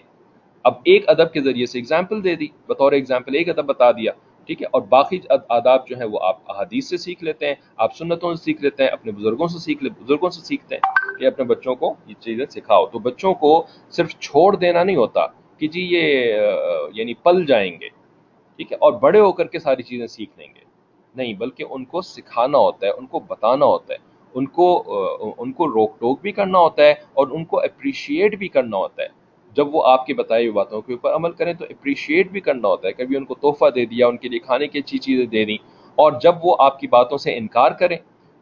[0.63, 4.11] اب ایک ادب کے ذریعے سے اگزامپل دے دی، بطور اگزامپل ایک ادب بتا دیا۔
[4.45, 7.95] ٹھیک ہے؟ اور باقی آداب جو ہیں وہ آپ احادیث سے سیکھ لیتے ہیں، آپ
[7.95, 11.25] سنتوں سے سیکھ لیتے ہیں، اپنے بزرگوں سے سیکھ لے، بزرگوں سے سیکھتے ہیں کہ
[11.25, 15.25] اپنے بچوں کو یہ چیزیں سکھاؤ۔ تو بچوں کو صرف چھوڑ دینا نہیں ہوتا
[15.57, 16.35] کہ جی یہ
[16.93, 17.94] یعنی پل جائیں گے۔
[18.59, 20.63] ٹھیک ہے، اور بڑے ہو کر کے ساری چیزیں سیکھ لیں گے۔
[21.15, 23.97] نہیں، بلکہ ان کو سکھانا ہوتا ہے، ان کو بتانا ہوتا ہے،
[24.35, 24.67] ان کو
[25.39, 29.03] ان کو روک ٹوک بھی کرنا ہوتا ہے اور ان کو اپریشیٹ بھی کرنا ہوتا
[29.03, 29.07] ہے۔
[29.55, 32.67] جب وہ آپ کی بتائی ہوئی باتوں کے اوپر عمل کریں تو اپریشیٹ بھی کرنا
[32.67, 35.25] ہوتا ہے۔ کبھی ان کو تحفہ دے دیا، ان کے لیے کھانے کی اچھی چیزیں
[35.25, 35.57] دے دیں،
[35.97, 37.97] اور جب وہ آپ کی باتوں سے انکار کریں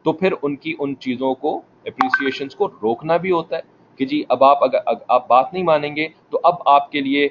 [0.05, 3.61] تو پھر ان کی، ان چیزوں کو اپریسیشنس کو روکنا بھی ہوتا ہے
[3.99, 7.27] کہ جی اب آپ اگر آپ بات نہیں مانیں گے تو اب آپ کے لیے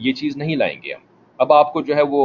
[0.00, 1.00] یہ چیز نہیں لائیں گے ہم۔
[1.42, 2.22] اب آپ کو جو ہے وہ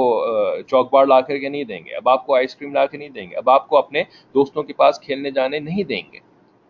[0.70, 2.98] چوک بار لا کر کے نہیں دیں گے، اب آپ کو آئس کریم لا کے
[2.98, 4.04] نہیں دیں گے، اب آپ کو اپنے
[4.36, 6.20] دوستوں کے پاس کھیلنے جانے نہیں دیں گے۔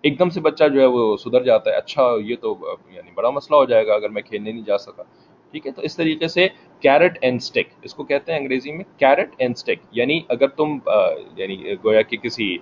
[0.03, 2.55] ایک دم سے بچہ جو ہے وہ سدھر جاتا ہے اچھا یہ تو
[2.89, 5.03] یعنی بڑا مسئلہ ہو جائے گا اگر میں کھیلنے نہیں جا سکا۔
[5.53, 6.47] ٹھیک ہے، تو اس طریقے سے
[6.83, 10.77] کیرٹ اینڈ اسٹک اس کو کہتے ہیں انگریزی میں، کیرٹ اینڈ اسٹک یعنی اگر تم
[11.38, 12.55] یعنی گویا کہ کسی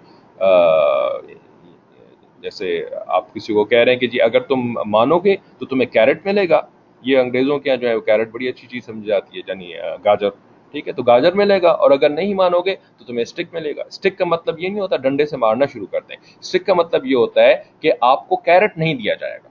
[2.44, 5.90] جیسے آپ کسی کو کہہ رہے ہیں کہ جی اگر تم مانو گے تو تمہیں
[5.92, 6.62] کیرٹ ملے گا۔
[7.06, 9.72] یہ انگریزوں کے یہاں جو ہے وہ کیرٹ بڑی اچھی چیز سمجھ جاتی ہے یعنی
[10.06, 10.30] گاجر،
[10.74, 13.76] ٹھیک ہے؟ تو گاجر ملے گا اور اگر نہیں مانو گے تو تمہیں اسٹک ملے
[13.76, 16.74] گا۔ اسٹک کا مطلب یہ نہیں ہوتا ڈنڈے سے مارنا شروع کرتے ہیں اسٹک کا
[16.74, 19.50] مطلب یہ ہوتا ہے کہ آپ کو کیرٹ نہیں دیا جائے گا،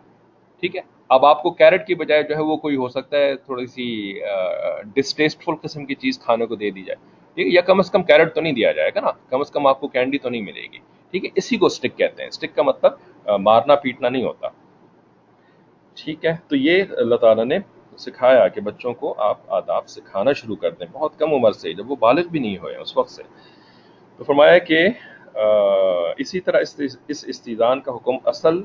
[0.62, 3.34] ٹھیک ہے؟ اب آپ کو کیرٹ کی بجائے جو ہے وہ کوئی ہو سکتا ہے
[3.36, 3.86] تھوڑی سی
[4.94, 6.96] ڈسٹیسٹفل قسم کی چیز کھانے کو دے دی جائے۔
[7.36, 9.50] ٹھیک ہے؟ یا کم از کم کیرٹ تو نہیں دیا جائے گا نا۔ کم از
[9.50, 10.78] کم آپ کو کینڈی تو نہیں ملے گی،
[11.12, 14.48] ٹھیک ہے؟ اسی کو اسٹک کہتے ہیں۔ اسٹک کا مطلب مارنا پیٹنا نہیں ہوتا۔
[15.94, 17.58] ٹھیک ہے؟ تو یہ اللہ تعالیٰ نے
[17.98, 21.90] سکھایا کہ بچوں کو آپ آداب سکھانا شروع کر دیں۔ بہت کم عمر سے، جب
[21.90, 23.22] وہ بالغ بھی نہیں ہوئے اس وقت سے۔
[24.16, 24.88] تو فرمایا کہ
[26.18, 26.60] اسی طرح
[27.08, 28.62] اس استیزان کا حکم اصل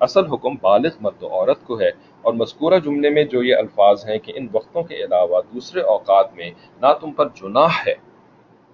[0.00, 1.88] اصل حکم بالغ مرد و عورت کو ہے۔
[2.22, 6.34] اور مذکورہ جملے میں جو یہ الفاظ ہیں کہ ان وقتوں کے علاوہ دوسرے اوقات
[6.34, 7.94] میں نہ تم پر جناح ہے۔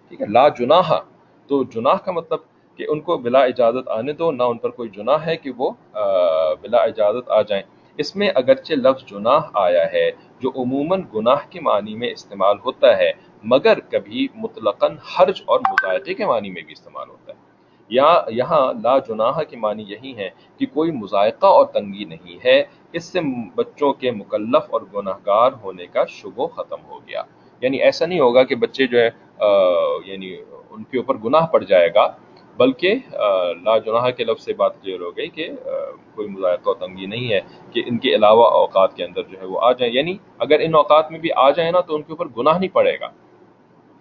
[0.08, 0.92] ٹھیک ہے؟ لا جناح۔
[1.46, 2.38] تو جناح کا مطلب
[2.76, 5.70] کہ ان کو بلا اجازت آنے دو، نہ ان پر کوئی جناح ہے کہ وہ
[6.62, 11.60] بلا اجازت آ جائیں۔ اس میں اگرچہ لفظ جناح آیا ہے، جو عموماً گناہ کے
[11.60, 13.12] معنی میں استعمال ہوتا ہے،
[13.44, 17.38] مگر کبھی مطلقاً حرج اور مذائقے کے معنی میں بھی استعمال ہوتا ہے۔
[17.88, 22.64] یا یہاں لا جناح کے معنی یہی ہے کہ کوئی مذائقہ اور تنگی نہیں ہے،
[22.92, 23.20] اس سے
[23.54, 27.22] بچوں کے مکلف اور گناہ گار ہونے کا شبہ ختم ہو گیا۔
[27.60, 29.10] یعنی ایسا نہیں ہوگا کہ بچے جو ہے
[30.06, 30.36] یعنی
[30.70, 32.06] ان کے اوپر گناہ پڑ جائے گا۔
[32.58, 32.94] بلکہ
[33.64, 35.48] لا جناح کے لفظ سے بات کلیئر ہو گئی کہ
[36.14, 37.40] کوئی مذائقہ و تنگی نہیں ہے
[37.72, 40.74] کہ ان کے علاوہ اوقات کے اندر جو ہے وہ آ جائیں۔ یعنی اگر ان
[40.74, 43.08] اوقات میں بھی آ جائیں نا تو ان کے اوپر گناہ نہیں پڑے گا۔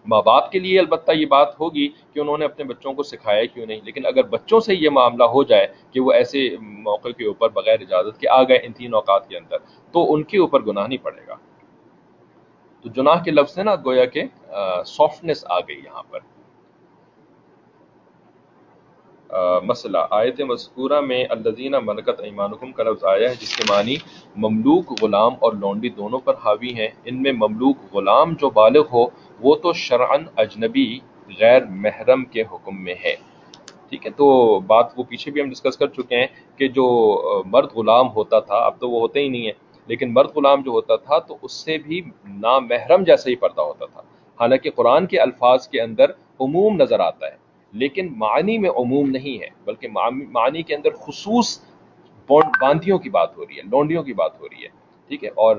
[0.06, 3.46] ماں باپ کے لیے البتہ یہ بات ہوگی کہ انہوں نے اپنے بچوں کو سکھایا
[3.46, 7.26] کیوں نہیں، لیکن اگر بچوں سے یہ معاملہ ہو جائے کہ وہ ایسے موقع کے
[7.26, 9.58] اوپر بغیر اجازت کے آ گئے ان تین اوقات کے اندر،
[9.92, 11.36] تو ان کے اوپر گناہ نہیں پڑے گا۔
[12.82, 14.24] تو جناح کے لفظ سے نا گویا کہ
[14.86, 16.20] سافٹنس آ گئی یہاں پر۔
[19.64, 23.96] مسئلہ۔ آیت مذکورہ میں الزینہ منقط ایمانکم کا لفظ آیا ہے، جس کے معنی
[24.36, 29.06] مملوک غلام اور لونڈی دونوں پر حاوی ہیں۔ ان میں مملوک غلام جو بالغ ہو،
[29.40, 31.00] وہ تو شرعن اجنبی
[31.40, 33.16] غیر محرم کے حکم میں ہے۔
[33.90, 36.86] ٹھیک ہے، تو بات وہ پیچھے بھی ہم ڈسکس کر چکے ہیں کہ جو
[37.46, 39.52] مرد غلام ہوتا تھا، اب تو وہ ہوتے ہی نہیں ہے
[39.88, 43.86] لیکن مرد غلام جو ہوتا تھا، تو اس سے بھی نامحرم جیسا ہی پردہ ہوتا
[43.86, 44.02] تھا۔
[44.40, 49.42] حالانکہ قرآن کے الفاظ کے اندر عموم نظر آتا ہے۔ لیکن معنی میں عموم نہیں
[49.42, 51.60] ہے، بلکہ معنی کے اندر خصوص
[52.30, 54.70] باندھیوں کی بات ہو رہی ہے، لونڈیوں کی بات ہو رہی ہے،
[55.10, 55.56] ٹھیک ہے؟ اور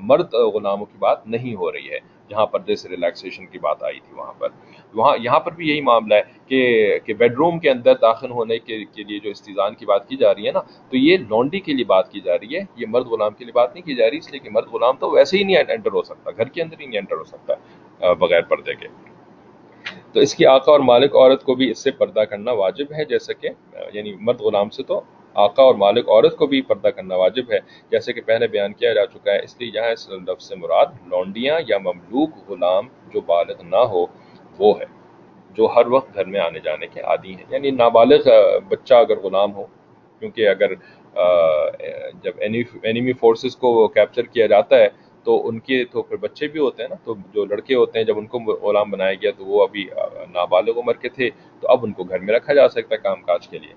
[0.00, 1.98] مرد غلاموں کی بات نہیں ہو رہی ہے،
[2.30, 4.48] جہاں پر جیسے ریلیکسیشن کی بات آئی تھی وہاں پر۔
[4.94, 8.58] وہاں، یہاں پر بھی یہی معاملہ ہے کہ کہ بیڈ روم کے اندر داخل ہونے
[8.58, 11.60] کے کے لیے جو استیزان کی بات کی جا رہی ہے نا، تو یہ لونڈی
[11.60, 13.94] کے لیے بات کی جا رہی ہے، یہ مرد غلام کے لیے بات نہیں کی
[13.94, 16.48] جا رہی، اس لیے کہ مرد غلام تو ویسے ہی نہیں انٹر ہو سکتا، گھر
[16.48, 18.88] کے اندر ہی نہیں انٹر ہو سکتا بغیر پردے کے۔
[20.12, 23.04] تو اس کی آقا اور مالک عورت کو بھی اس سے پردہ کرنا واجب ہے،
[23.04, 23.48] جیسا کہ
[23.92, 25.00] یعنی مرد غلام سے تو
[25.36, 27.58] آقا اور مالک عورت کو بھی پردہ کرنا واجب ہے
[27.90, 30.86] جیسے کہ پہلے بیان کیا جا چکا ہے۔ اس لیے یہاں اس لفظ سے مراد
[31.06, 34.04] لونڈیاں یا مملوک غلام جو بالغ نہ ہو،
[34.58, 34.84] وہ ہے،
[35.56, 38.28] جو ہر وقت گھر میں آنے جانے کے عادی ہیں۔ یعنی نابالغ
[38.68, 39.64] بچہ اگر غلام ہو،
[40.20, 40.74] کیونکہ اگر
[42.22, 42.32] جب
[42.82, 44.88] اینیمی فورسز کو کیپچر کیا جاتا ہے
[45.28, 48.06] تو ان کے تو پھر بچے بھی ہوتے ہیں نا، تو جو لڑکے ہوتے ہیں،
[48.06, 49.84] جب ان کو غلام بنایا گیا تو وہ ابھی
[50.32, 51.28] نابالغ عمر کے تھے،
[51.62, 53.74] تو اب ان کو گھر میں رکھا جا سکتا ہے کام کاج کے لیے۔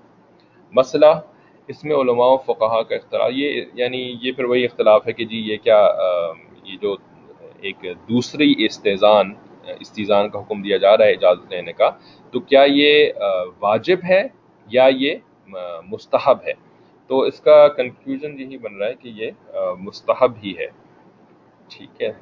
[0.72, 1.12] مسئلہ
[1.68, 5.24] اس میں علماء و فقہ کا اختلاف، یہ یعنی یہ پھر وہی اختلاف ہے کہ
[5.24, 5.80] جی یہ کیا
[6.64, 6.96] یہ جو
[7.60, 9.32] ایک دوسری استیزان
[9.80, 11.90] استیزان کا حکم دیا جا رہا ہے اجازت لینے کا،
[12.32, 13.12] تو کیا یہ
[13.60, 14.22] واجب ہے
[14.68, 15.14] یا یہ
[15.90, 16.52] مستحب ہے؟
[17.10, 19.30] تو اس کا کنکلوژن یہی بن رہا ہے کہ یہ
[19.80, 20.66] مستحب ہی ہے۔
[21.68, 22.12] ٹھیک ہے۔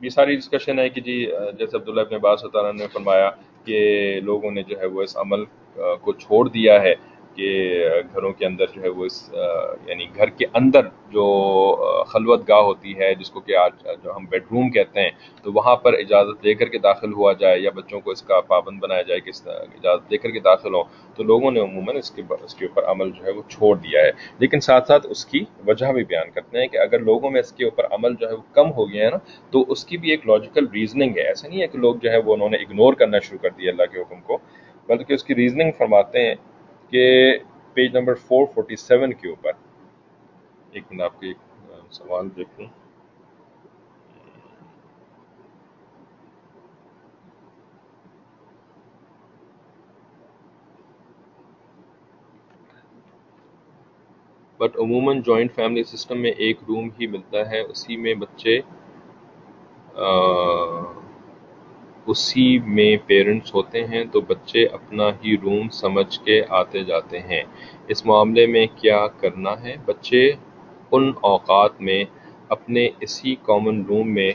[0.00, 1.14] یہ ساری ڈسکشن ہے کہ جی
[1.58, 3.30] جیسے عبداللہ ابن عباس نے فرمایا
[3.64, 5.44] کہ لوگوں نے جو ہے وہ اس عمل
[6.00, 6.94] کو چھوڑ دیا ہے۔
[7.34, 9.16] کہ گھروں کے اندر جو ہے وہ اس
[9.86, 11.24] یعنی گھر کے اندر جو
[12.08, 15.10] خلوت گاہ ہوتی ہے، جس کو کہ آج جو ہم بیڈ روم کہتے ہیں،
[15.42, 18.40] تو وہاں پر اجازت لے کر کے داخل ہوا جائے یا بچوں کو اس کا
[18.46, 20.84] پابند بنایا جائے کہ اجازت لے کر کے داخل ہوں،
[21.16, 24.00] تو لوگوں نے عموماً اس کے اس کے اوپر عمل جو ہے وہ چھوڑ دیا
[24.02, 27.40] ہے۔ لیکن ساتھ ساتھ اس کی وجہ بھی بیان کرتے ہیں کہ اگر لوگوں میں
[27.40, 29.18] اس کے اوپر عمل جو ہے وہ کم ہو گیا ہے نا،
[29.50, 32.18] تو اس کی بھی ایک لاجیکل ریزننگ ہے۔ ایسا نہیں ہے کہ لوگ جو ہے
[32.18, 34.38] وہ انہوں نے اگنور کرنا شروع کر دیا اللہ کے حکم کو،
[34.88, 36.34] بلکہ اس کی ریزننگ فرماتے ہیں
[36.92, 37.38] کہ
[37.72, 39.52] page number four forty seven کے اوپر۔
[40.70, 41.32] ایک منٹ، آپ کے
[41.90, 42.66] سوال دیکھوں۔
[54.58, 58.60] بٹ عموماً جوائنٹ فیملی سسٹم میں ایک روم ہی ملتا ہے، اسی میں بچے
[62.06, 67.42] اسی میں پیرنٹس ہوتے ہیں تو بچے اپنا ہی روم سمجھ کے آتے جاتے ہیں۔
[67.88, 70.32] اس معاملے میں کیا کرنا ہے؟ بچے
[70.92, 72.04] ان اوقات میں
[72.48, 74.32] اپنے اسی کامن روم میں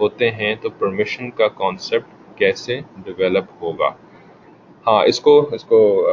[0.00, 3.88] ہوتے ہیں تو پرمیشن کا کانسیپٹ کیسے ڈیولپ ہوگا؟
[4.86, 6.06] ہاں اس کو اس کو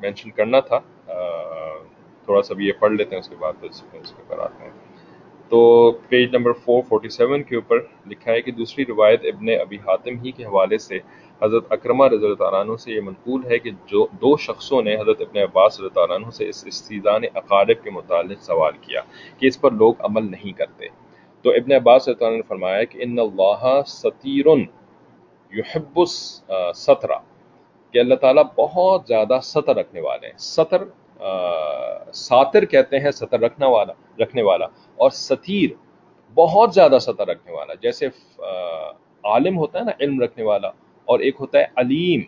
[0.00, 0.80] مینشن کرنا تھا۔
[2.24, 4.89] تھوڑا سا بھی یہ پڑھ لیتے ہیں، اس کے بعد اس کے پر آتے ہیں۔
[5.50, 10.30] تو پیج نمبر 447 کے اوپر لکھا ہے کہ دوسری روایت ابن ابی حاتم ہی
[10.30, 10.98] کے حوالے سے
[11.42, 15.20] حضرت اکرمہ رضی اللہ عنہ سے یہ منقول ہے کہ جو دو شخصوں نے حضرت
[15.20, 19.00] ابن عباس رضی اللہ عنہ سے اس استیزان اقارب کے متعلق سوال کیا
[19.38, 20.88] کہ اس پر لوگ عمل نہیں کرتے۔
[21.44, 24.46] تو ابن عباس رضی اللہ عنہ نے فرمایا کہ ان اللہ ستیر
[25.52, 27.18] یحب السطرہ
[27.94, 30.84] کہ اللہ تعالیٰ بہت زیادہ سطر رکھنے والے ہیں۔ سطر
[32.14, 34.66] ساتر کہتے ہیں سطر رکھنا والا، رکھنے والا،
[34.98, 35.70] اور ستیر
[36.36, 38.08] بہت زیادہ سطر رکھنے والا، جیسے
[39.24, 40.68] عالم ہوتا ہے نا، علم رکھنے والا،
[41.08, 42.22] اور ایک ہوتا ہے علیم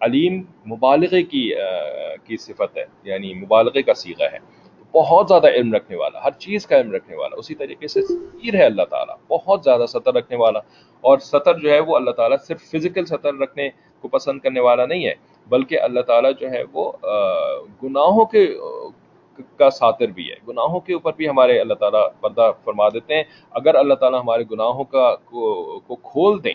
[0.00, 1.50] علیم مبالغے کی
[2.24, 4.38] کی صفت ہے یعنی مبالغے کا سیغہ ہے،
[4.94, 8.54] بہت زیادہ علم رکھنے والا، ہر چیز کا علم رکھنے والا، اسی طریقے سے ستیر
[8.54, 10.58] ہے اللہ تعالیٰ، بہت زیادہ سطر رکھنے والا،
[11.04, 13.68] اور سطر جو ہے وہ اللہ تعالیٰ صرف فزیکل سطر رکھنے
[14.04, 15.14] کو پسند کرنے والا نہیں ہے
[15.48, 16.90] بلکہ اللہ تعالیٰ جو ہے وہ
[17.82, 18.46] گناہوں کے
[19.58, 23.22] کا ساتر بھی ہے۔ گناہوں کے اوپر بھی ہمارے اللہ تعالیٰ پردہ فرما دیتے ہیں۔
[23.50, 26.54] اگر اللہ تعالیٰ ہمارے گناہوں کا، کو کھول دیں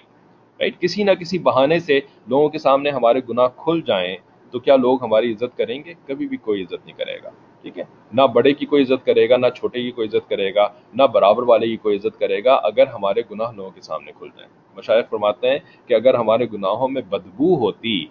[0.60, 4.16] رائٹ کسی نہ کسی بہانے سے لوگوں کے سامنے ہمارے گناہ کھل جائیں،
[4.54, 7.30] تو کیا لوگ ہماری عزت کریں گے؟ کبھی بھی کوئی عزت نہیں کرے گا،
[7.62, 10.54] ٹھیک ہے؟ نہ بڑے کی کوئی عزت کرے گا، نہ چھوٹے کی کوئی عزت کرے
[10.56, 14.12] گا، نہ برابر والے کی کوئی عزت کرے گا، اگر ہمارے گناہ لوگوں کے سامنے
[14.18, 18.06] کھل جائیں۔ مشاعر فرماتے ہیں کہ اگر ہمارے گناہوں میں بدبو ہوتی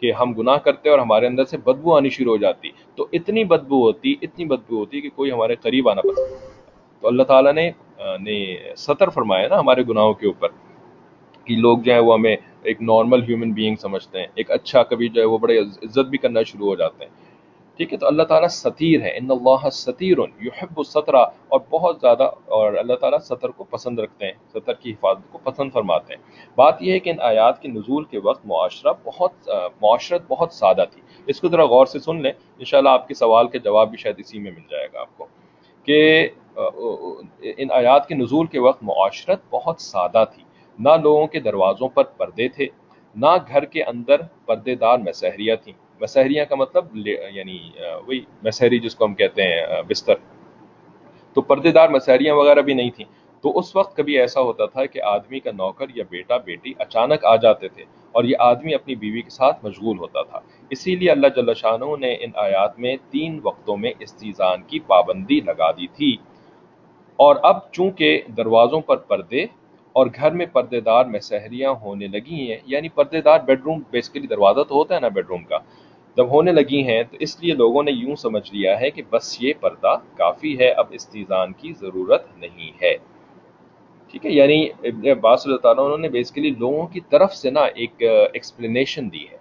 [0.00, 3.44] کہ ہم گناہ کرتے اور ہمارے اندر سے بدبو آنی شروع ہو جاتی۔ تو اتنی
[3.44, 6.48] بدبو ہوتی، اتنی بدبو ہوتی کہ کوئی ہمارے قریب آنا پسند
[7.02, 7.70] تو اللہ تعالیٰ نے
[8.20, 10.48] نے سطر فرمایا نا ہمارے گناہوں کے اوپر
[11.44, 15.08] کہ لوگ جو ہے وہ ہمیں ایک نارمل ہیومن بینگ سمجھتے ہیں، ایک اچھا کبھی
[15.08, 17.29] جو ہے وہ بڑے عزت بھی کرنا شروع ہو جاتے ہیں۔
[17.80, 22.22] ٹھیک ہے، تو اللہ تعالیٰ ستیر ہے۔ ان اللہ ستیر یحب السطرہ اور بہت زیادہ،
[22.46, 26.22] اور اللہ تعالیٰ سطر کو پسند رکھتے ہیں، سطر کی حفاظت کو پسند فرماتے ہیں۔
[26.54, 29.48] بات یہ ہے کہ ان آیات کے نزول کے وقت معاشرہ بہت،
[29.82, 33.48] معاشرت بہت سادہ تھی۔ اس کو ذرا غور سے سن لیں، انشاءاللہ آپ کے سوال
[33.48, 35.26] کے جواب بھی شاید اسی میں مل جائے گا آپ کو۔
[35.84, 36.28] کہ
[37.56, 40.42] ان آیات کے نزول کے وقت معاشرت بہت سادہ تھی۔
[40.78, 42.66] نہ لوگوں کے دروازوں پر پردے تھے،
[43.14, 44.16] نہ گھر کے اندر
[44.46, 46.84] پردے دار مسحریاں تھیں۔ مسحریاں کا مطلب
[47.32, 47.58] یعنی
[48.06, 50.14] وہی مسحری جس کو ہم کہتے ہیں بستر۔
[51.34, 53.06] تو پردے دار مسحریاں وغیرہ بھی نہیں تھیں۔
[53.42, 57.24] تو اس وقت کبھی ایسا ہوتا تھا کہ آدمی کا نوکر یا بیٹا، بیٹی اچانک
[57.24, 61.10] آ جاتے تھے اور یہ آدمی اپنی بیوی کے ساتھ مشغول ہوتا تھا۔ اسی لیے
[61.10, 65.86] اللہ جل شاہ نے ان آیات میں تین وقتوں میں استیزان کی پابندی لگا دی
[65.86, 66.16] تھی۔
[67.16, 69.42] اور اب چونکہ دروازوں پر پردے
[69.92, 74.26] اور گھر میں پردے دار مسحریاں ہونے لگی ہیں یعنی پردے دار بیڈ روم بیسکلی
[74.26, 75.58] دروازہ تو ہوتا ہے نا بیڈ روم کا
[76.16, 79.36] جب ہونے لگی ہیں تو اس لیے لوگوں نے یوں سمجھ لیا ہے کہ بس
[79.42, 82.94] یہ پردہ کافی ہے، اب استیزان کی ضرورت نہیں ہے۔
[84.10, 87.60] ٹھیک ہے یعنی ابن عباس اللہ تعالیٰ انہوں نے بیسکلی لوگوں کی طرف سے نا
[87.60, 89.36] ایک ایکسپلینیشن دی ہے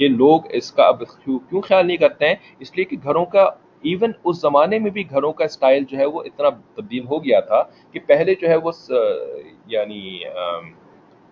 [0.00, 3.42] کہ لوگ اس کا اب کیوں خیال نہیں کرتے ہیں؟ اس لیے کہ گھروں کا
[3.84, 7.40] ایون اس زمانے میں بھی گھروں کا اسٹائل جو ہے وہ اتنا تبدیل ہو گیا
[7.40, 8.72] تھا کہ پہلے جو ہے وہ
[9.66, 10.00] یعنی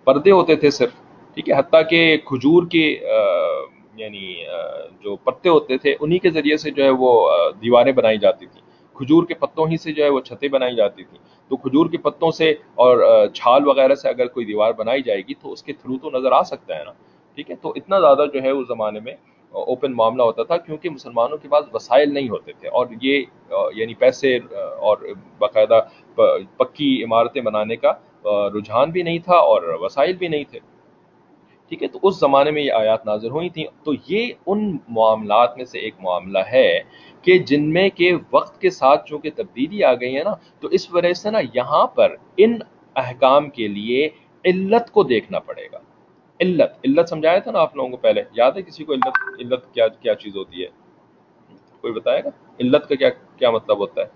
[0.07, 0.93] پردے ہوتے تھے صرف۔
[1.37, 2.85] ٹھیک ہے، حتیٰ کہ کھجور کے
[3.97, 4.35] یعنی
[5.01, 7.31] جو پتے ہوتے تھے، انہی کے ذریعے سے جو ہے وہ
[7.63, 8.63] دیواریں بنائی جاتی تھیں۔
[8.95, 11.99] کھجور کے پتوں ہی سے جو ہے وہ چھتیں بنائی جاتی تھیں۔ تو کھجور کے
[11.99, 15.73] پتوں سے اور چھال وغیرہ سے اگر کوئی دیوار بنائی جائے گی تو اس کے
[15.73, 16.93] تھرو تو نظر آ سکتا ہے نا۔
[17.35, 19.13] ٹھیک ہے؟ تو اتنا زیادہ جو ہے اس زمانے میں
[19.51, 23.25] اوپن معاملہ ہوتا تھا، کیونکہ مسلمانوں کے پاس وسائل نہیں ہوتے تھے۔ اور یہ
[23.75, 24.97] یعنی پیسے اور
[25.39, 25.81] باقاعدہ
[26.57, 27.93] پکی عمارتیں بنانے کا
[28.59, 30.59] رجحان بھی نہیں تھا اور وسائل بھی نہیں تھے۔
[31.73, 35.57] ٹھیک ہے؟ تو اس زمانے میں یہ آیات نازل ہوئی تھیں۔ تو یہ ان معاملات
[35.57, 36.81] میں سے ایک معاملہ ہے
[37.23, 40.95] کہ جن میں کہ وقت کے ساتھ چونکہ تبدیلی آ گئی ہے نا، تو اس
[40.95, 42.59] وجہ سے نا یہاں پر ان
[42.97, 44.09] احکام کے لیے
[44.45, 45.79] علت کو دیکھنا پڑے گا۔
[46.41, 49.09] علت علت سمجھایا تھا نا آپ لوگوں کو پہلے؟ یاد ہے کسی کو علت
[49.41, 50.69] علت کیا کیا چیز ہوتی ہے؟
[51.81, 52.29] کوئی بتائے گا؟
[52.61, 54.07] علت کا کیا کیا مطلب ہوتا ہے؟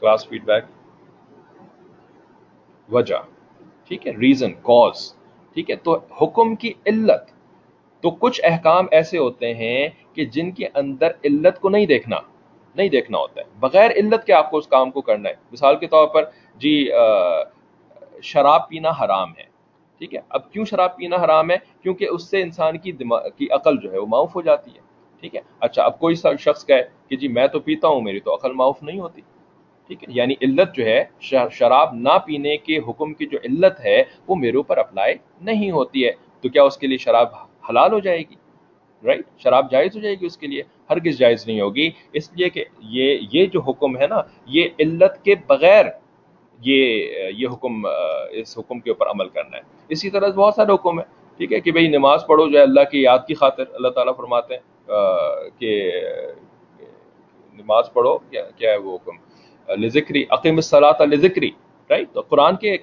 [0.00, 0.64] Class feedback.
[2.92, 3.39] وجہ۔
[3.90, 4.98] ٹھیک ہے ریزن کاز
[5.54, 7.30] ٹھیک ہے، تو حکم کی علت۔
[8.02, 12.16] تو کچھ احکام ایسے ہوتے ہیں کہ جن کے اندر علت کو نہیں دیکھنا
[12.74, 15.76] نہیں دیکھنا ہوتا ہے۔ بغیر علت کے آپ کو اس کام کو کرنا ہے۔ مثال
[15.76, 16.24] کے طور پر
[16.56, 16.74] جی
[18.22, 19.44] شراب پینا حرام ہے،
[20.00, 23.46] ٹھیک ہے۔ اب کیوں شراب پینا حرام ہے؟ کیونکہ اس سے انسان کی دماغ، کی
[23.50, 24.80] عقل جو ہے وہ معاف ہو جاتی ہے،
[25.20, 28.34] ٹھیک ہے۔ اچھا اب کوئی شخص کہے کہ جی میں تو پیتا ہوں، میری تو
[28.34, 29.22] عقل معاف نہیں ہوتی۔
[29.90, 34.02] ٹھیک ہے یعنی علت جو ہے شراب نہ پینے کے حکم کی جو علت ہے،
[34.28, 37.28] وہ میرے اوپر اپلائی نہیں ہوتی ہے۔ تو کیا اس کے لیے شراب
[37.68, 38.34] حلال ہو جائے گی؟
[39.02, 42.48] رائٹ شراب جائز ہو جائے گی اس کے لیے؟ ہرگز جائز نہیں ہوگی۔ اس لیے
[42.48, 42.64] کہ
[42.96, 45.86] یہ یہ جو حکم ہے نا، یہ علت کے بغیر
[46.60, 47.86] یہ یہ حکم،
[48.30, 51.06] اس حکم کے اوپر عمل کرنا ہے۔ اسی طرح بہت سارے حکم ہیں،
[51.38, 54.16] ٹھیک ہے، کہ بھئی نماز پڑھو جو ہے اللہ کی یاد کی خاطر، اللہ تعالیٰ
[54.16, 55.70] فرماتے ہیں کہ
[57.54, 59.16] نماز پڑھو کیا ہے وہ حکم؟
[59.78, 61.50] لذکری عقیم الصلاۃ لذکری
[61.90, 62.76] رائٹ تو قرآن کے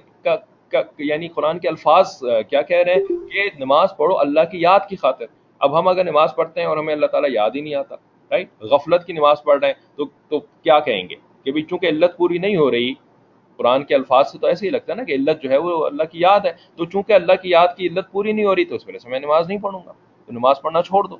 [0.98, 4.96] یعنی قرآن کے الفاظ کیا کہہ رہے ہیں؟ کہ نماز پڑھو اللہ کی یاد کی
[4.96, 5.24] خاطر۔
[5.58, 7.94] اب ہم اگر نماز پڑھتے ہیں اور ہمیں اللہ تعالیٰ یاد ہی نہیں آتا
[8.30, 11.86] رائٹ غفلت کی نماز پڑھ رہے ہیں، تو تو کیا کہیں گے؟ کہ بھائی چونکہ
[11.86, 12.94] علت پوری نہیں ہو رہی،
[13.56, 15.86] قرآن کے الفاظ سے تو ایسے ہی لگتا ہے نا کہ علت جو ہے وہ
[15.86, 18.64] اللہ کی یاد ہے۔ تو چونکہ اللہ کی یاد کی علت پوری نہیں ہو رہی،
[18.64, 19.92] تو اس وجہ سے میں نماز نہیں پڑھوں گا۔
[20.26, 21.16] تو نماز پڑھنا چھوڑ دو۔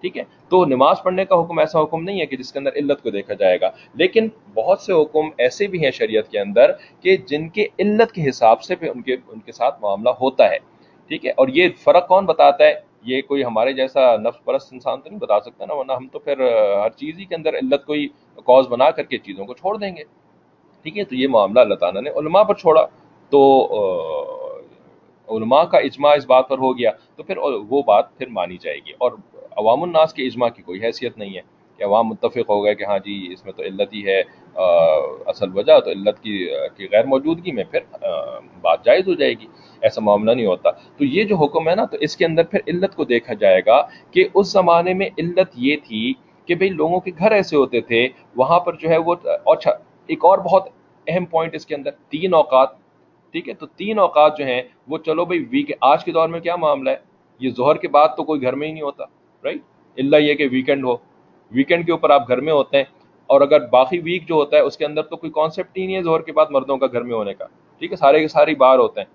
[0.00, 2.70] ٹھیک ہے؟ تو نماز پڑھنے کا حکم ایسا حکم نہیں ہے کہ جس کے اندر
[2.76, 6.70] علت کو دیکھا جائے گا، لیکن بہت سے حکم ایسے بھی ہیں شریعت کے اندر
[7.00, 10.58] کہ جن کے علت کے حساب سے ان کے ان کے ساتھ معاملہ ہوتا ہے،
[11.08, 15.00] ٹھیک ہے؟ اور یہ فرق کون بتاتا ہے؟ یہ کوئی ہمارے جیسا نفس پرست انسان
[15.00, 16.40] تو نہیں بتا سکتا نا، ورنہ ہم تو پھر
[16.82, 19.96] ہر چیز ہی کے اندر علت کوئی کاز بنا کر کے چیزوں کو چھوڑ دیں
[19.96, 20.02] گے۔
[20.82, 22.86] ٹھیک ہے؟ تو یہ معاملہ اللہ تعالیٰ نے علماء پر چھوڑا۔
[23.30, 23.40] تو
[25.28, 27.36] علماء کا اجماع اس بات پر ہو گیا، تو پھر
[27.68, 29.12] وہ بات پھر مانی جائے گی۔ اور
[29.56, 31.40] عوام الناس کے اجماع کی کوئی حیثیت نہیں ہے
[31.78, 34.20] کہ عوام متفق ہو گئے کہ ہاں جی اس میں تو علت ہی ہے
[35.26, 37.80] اصل وجہ تو علت کی غیر موجودگی میں پھر
[38.60, 39.46] بات جائز ہو جائے گی،
[39.82, 42.60] ایسا معاملہ نہیں ہوتا۔ تو یہ جو حکم ہے نا، تو اس کے اندر پھر
[42.66, 46.12] علت کو دیکھا جائے گا کہ اس زمانے میں علت یہ تھی
[46.48, 49.14] کہ بھئی لوگوں کے گھر ایسے ہوتے تھے، وہاں پر جو ہے وہ
[49.46, 49.70] اچھا
[50.08, 50.68] ایک اور بہت
[51.06, 52.68] اہم پوائنٹ اس کے اندر، تین اوقات،
[53.34, 56.40] ٹھیک ہے؟ تو تین اوقات جو ہیں، وہ چلو بھائی ویک آج کے دور میں
[56.40, 56.96] کیا معاملہ ہے؟
[57.40, 59.04] یہ ظہر کے بعد تو کوئی گھر میں ہی نہیں ہوتا۔
[59.44, 59.60] رائٹ
[59.98, 60.96] اللہ یہ کہ ویکینڈ ہو.
[61.52, 62.84] ویکینڈ کے اوپر آپ گھر میں ہوتے ہیں
[63.30, 65.96] اور اگر باقی ویک جو ہوتا ہے اس کے اندر تو کوئی کانسیپٹ ہی نہیں
[65.96, 67.44] ہے ظہر کے بعد مردوں کا گھر میں ہونے کا.
[67.80, 69.08] ٹھیک ہے؟ سارے کے سارے باہر ہوتے ہیں.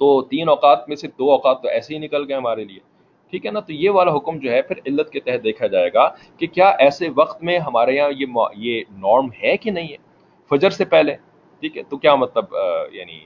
[0.00, 2.78] تو تین اوقات میں سے دو اوقات تو ایسے ہی نکل گئے ہمارے لیے.
[3.32, 5.90] ٹھیک ہے نا؟ تو یہ والا حکم جو ہے پھر علت کے تحت دیکھا جائے
[5.94, 8.26] گا کہ کیا ایسے وقت میں ہمارے یہاں یہ
[8.56, 9.96] یہ نارم ہے کہ نہیں ہے؟
[10.50, 11.14] فجر سے پہلے.
[11.62, 12.54] ٹھیک ہے؟ تو کیا مطلب
[12.92, 13.18] یعنی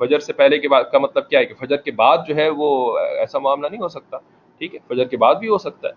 [0.00, 2.48] فجر سے پہلے کے بعد، کا مطلب کیا ہے کہ فجر کے بعد جو ہے
[2.48, 4.18] وہ ایسا معاملہ نہیں ہو سکتا؟
[4.62, 5.92] ٹھیک ہے، فجر کے بعد بھی ہو سکتا ہے۔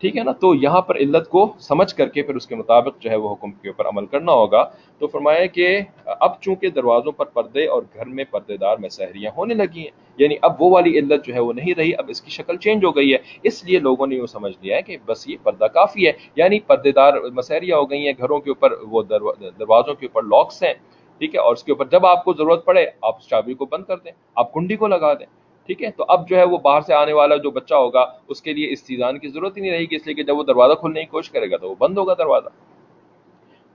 [0.00, 2.98] ٹھیک ہے نا؟ تو یہاں پر علت کو سمجھ کر کے پھر اس کے مطابق
[3.00, 7.12] جو ہے وہ حکم کے اوپر عمل کرنا ہوگا۔ تو فرمایا کہ اب چونکہ دروازوں
[7.12, 10.70] پر پردے اور گھر میں پردے دار میں سہریاں ہونے لگی ہیں یعنی اب وہ
[10.70, 13.18] والی علت جو ہے وہ نہیں رہی، اب اس کی شکل چینج ہو گئی ہے۔
[13.42, 16.60] اس لیے لوگوں نے یہ سمجھ لیا ہے کہ بس یہ پردہ کافی ہے۔ یعنی
[16.60, 20.74] پردے دار مسحریاں ہو گئی ہیں، گھروں کے اوپر وہ دروازوں کے اوپر لاکس ہیں۔
[21.18, 23.84] ٹھیک ہے؟ اور اس کے اوپر جب آپ کو ضرورت پڑے، آپ چابی کو بند
[23.84, 25.39] کر دیں، آپ کنڈی کو لگا دیں۔
[25.70, 28.42] ٹھیک ہے؟ تو اب جو ہے وہ باہر سے آنے والا جو بچہ ہوگا، اس
[28.42, 30.74] کے لیے استیزان کی ضرورت ہی نہیں رہے گی، اس لیے کہ جب وہ دروازہ
[30.74, 32.48] کھولنے کی کوشش کرے گا تو وہ بند ہوگا دروازہ۔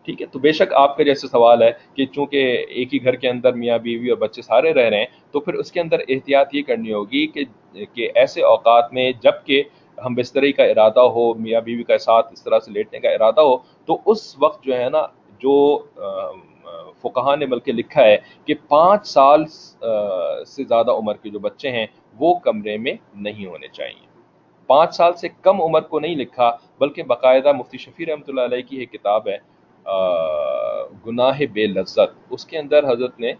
[0.03, 3.15] ٹھیک ہے؟ تو بے شک آپ کا جیسے سوال ہے کہ چونکہ ایک ہی گھر
[3.15, 5.99] کے اندر میاں بیوی اور بچے سارے رہ رہے ہیں، تو پھر اس کے اندر
[5.99, 7.43] احتیاط یہ کرنی ہوگی کہ
[7.93, 9.63] کہ ایسے اوقات میں جبکہ
[10.05, 13.41] ہم بستری کا ارادہ ہو، میاں بیوی کا ساتھ اس طرح سے لیٹنے کا ارادہ
[13.41, 15.05] ہو، تو اس وقت جو ہے نا
[15.39, 15.85] جو
[17.03, 21.85] فقہ نے بلکہ لکھا ہے کہ پانچ سال سے زیادہ عمر کے جو بچے ہیں،
[22.19, 24.05] وہ کمرے میں نہیں ہونے چاہیے
[24.69, 28.61] پانچ سال سے کم عمر کو نہیں لکھا، بلکہ باقاعدہ مفتی شفیع رحمۃ اللہ علیہ
[28.69, 29.37] کی ایک کتاب ہے
[31.05, 33.33] گناہ بے لذت۔ اس کے اندر حضرت نے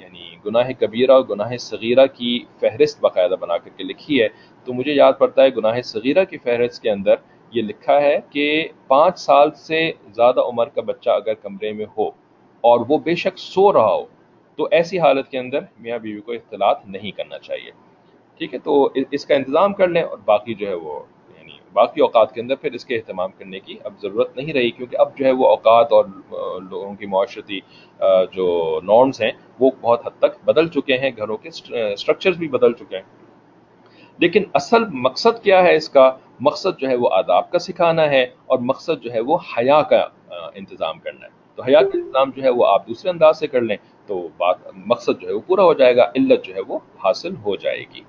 [0.00, 4.28] یعنی گناہ کبیرہ اور گناہ صغیرہ کی فہرست باقاعدہ بنا کر کے لکھی ہے۔
[4.66, 7.14] تو مجھے یاد پڑتا ہے گناہ صغیرہ کی فہرست کے اندر
[7.52, 8.46] یہ لکھا ہے کہ
[8.88, 9.80] پانچ سال سے
[10.14, 12.06] زیادہ عمر کا بچہ اگر کمرے میں ہو
[12.64, 14.04] اور وہ بے شک سو رہا ہو،
[14.58, 17.70] تو ایسی حالت کے اندر میاں بیوی کو اختلاط نہیں کرنا چاہیے۔
[18.40, 20.98] ٹھیک ہے، تو اس کا انتظام کر لیں اور باقی جو ہے وہ
[21.38, 24.70] یعنی باقی اوقات کے اندر پھر اس کے اہتمام کرنے کی اب ضرورت نہیں رہی،
[24.70, 26.04] کیونکہ اب جو ہے وہ اوقات اور
[26.70, 27.60] لوگوں کی معاشرتی
[28.32, 29.30] جو نارمز ہیں،
[29.60, 33.25] وہ بہت حد تک بدل چکے ہیں، گھروں کے اسٹرکچرز بھی بدل چکے ہیں۔
[34.18, 38.22] لیکن اصل مقصد کیا ہے اس کا؟ مقصد جو ہے وہ آداب کا سکھانا ہے
[38.22, 40.06] اور مقصد جو ہے وہ حیا کا
[40.54, 43.60] انتظام کرنا ہے۔ تو حیا کا انتظام جو ہے وہ آپ دوسرے انداز سے کر
[43.60, 43.76] لیں
[44.06, 47.34] تو بات، مقصد جو ہے وہ پورا ہو جائے گا، علت جو ہے وہ حاصل
[47.44, 48.00] ہو جائے گی۔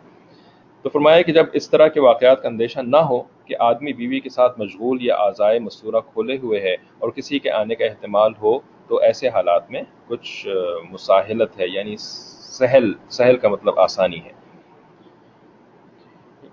[0.81, 4.19] تو فرمایا کہ جب اس طرح کے واقعات کا اندیشہ نہ ہو کہ آدمی بیوی
[4.19, 8.31] کے ساتھ مشغول یا آزائے مصورہ کھولے ہوئے ہے اور کسی کے آنے کا احتمال
[8.41, 10.47] ہو تو ایسے حالات میں کچھ
[10.89, 14.46] مساحلت ہے یعنی سہل سہل کا مطلب آسانی ہے۔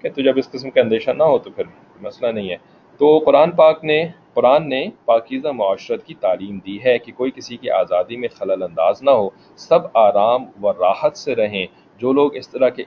[0.05, 1.64] ٹھیک ہے تو جب اس قسم کا اندیشہ نہ ہو تو پھر
[2.02, 2.57] مسئلہ نہیں ہے۔
[2.98, 7.57] تو قرآن پاک نے، قرآن نے پاکیزہ معاشرت کی تعلیم دی ہے کہ کوئی کسی
[7.57, 11.66] کی آزادی میں خلل انداز نہ ہو، سب آرام و راحت سے رہیں۔
[11.98, 12.82] جو لوگ اس طرح کے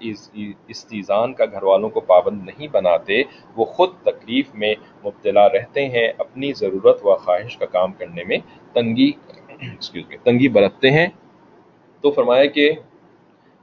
[0.68, 3.22] استیزان کا گھر والوں کو پابند نہیں بناتے،
[3.56, 4.74] وہ خود تکلیف میں
[5.06, 8.38] مبتلا رہتے ہیں، اپنی ضرورت و خواہش کا کام کرنے میں
[8.74, 9.12] تنگی
[10.24, 11.08] تنگی برتتے ہیں۔
[12.02, 12.72] تو فرمایا کہ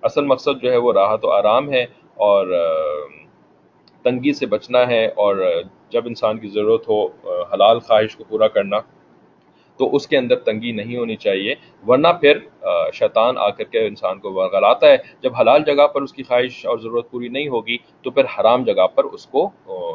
[0.02, 1.84] اصل مقصد جو ہے وہ راحت و آرام ہے
[2.14, 2.46] اور
[4.04, 5.36] تنگی سے بچنا ہے اور
[5.90, 7.04] جب انسان کی ضرورت ہو،
[7.52, 8.78] حلال خواہش کو پورا کرنا،
[9.80, 11.54] تو اس کے اندر تنگی نہیں ہونی چاہیے۔
[11.86, 12.38] ورنہ پھر
[12.94, 16.64] شیطان آ کر کے انسان کو ورغلاتا ہے۔ جب حلال جگہ پر اس کی خواہش
[16.66, 19.50] اور ضرورت پوری نہیں ہوگی، تو پھر حرام جگہ پر اس کو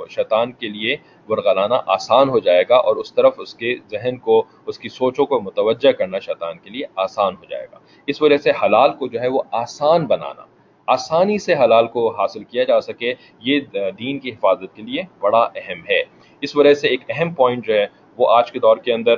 [0.10, 0.96] شیطان کے لیے
[1.30, 5.26] ورغلانا آسان ہو جائے گا اور اس طرف اس کے ذہن کو، اس کی سوچوں
[5.26, 9.08] کو متوجہ کرنا شیطان کے لیے آسان ہو جائے گا۔ اس وجہ سے حلال کو
[9.08, 10.46] جو ہے وہ آسان بنانا
[10.94, 13.60] آسانی سے حلال کو حاصل کیا جا سکے، یہ
[14.00, 16.02] دین کی حفاظت کے لیے بڑا اہم ہے۔
[16.44, 17.86] اس وجہ سے ایک اہم پوائنٹ جو ہے،
[18.18, 19.16] وہ آج کے دور کے اندر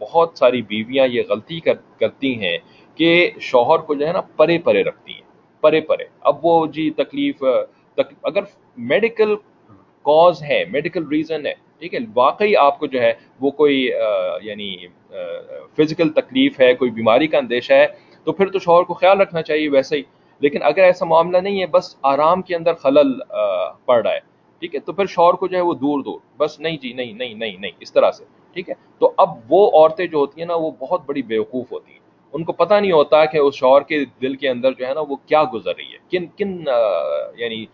[0.00, 2.56] بہت ساری بیویاں یہ غلطی کرتی ہیں
[2.98, 5.22] کہ شوہر کو جو ہے نا پرے پرے رکھتی ہیں،
[5.62, 7.42] پرے پرے۔ اب وہ جی تکلیف
[7.98, 8.42] اگر
[8.92, 9.34] میڈیکل
[10.06, 13.78] کاز ہے میڈیکل ریزن ہے، ٹھیک ہے، واقعی آپ کو جو ہے وہ کوئی
[14.42, 14.74] یعنی
[15.76, 17.86] فزیکل تکلیف ہے، کوئی بیماری کا اندیشہ ہے،
[18.26, 20.02] تو پھر تو شوہر کو خیال رکھنا چاہیے ویسے ہی۔
[20.40, 23.18] لیکن اگر ایسا معاملہ نہیں ہے، بس آرام کے اندر خلل
[23.84, 24.20] پڑ رہا ہے،
[24.62, 27.12] ٹھیک ہے؟ تو پھر شوہر کو جو ہے وہ دور دور بس نہیں جی نہیں
[27.12, 28.24] نہیں نہیں نہیں، اس طرح سے،
[28.56, 31.92] ٹھیک ہے؟ تو اب وہ عورتیں جو ہوتی ہیں نا، وہ بہت بڑی بیوقوف ہوتی
[31.92, 32.00] ہیں۔
[32.34, 35.00] ان کو پتہ نہیں ہوتا کہ اس شوہر کے دل کے اندر جو ہے نا،
[35.08, 36.64] وہ کیا گزر رہی ہے، کن کن
[37.36, 37.64] یعنی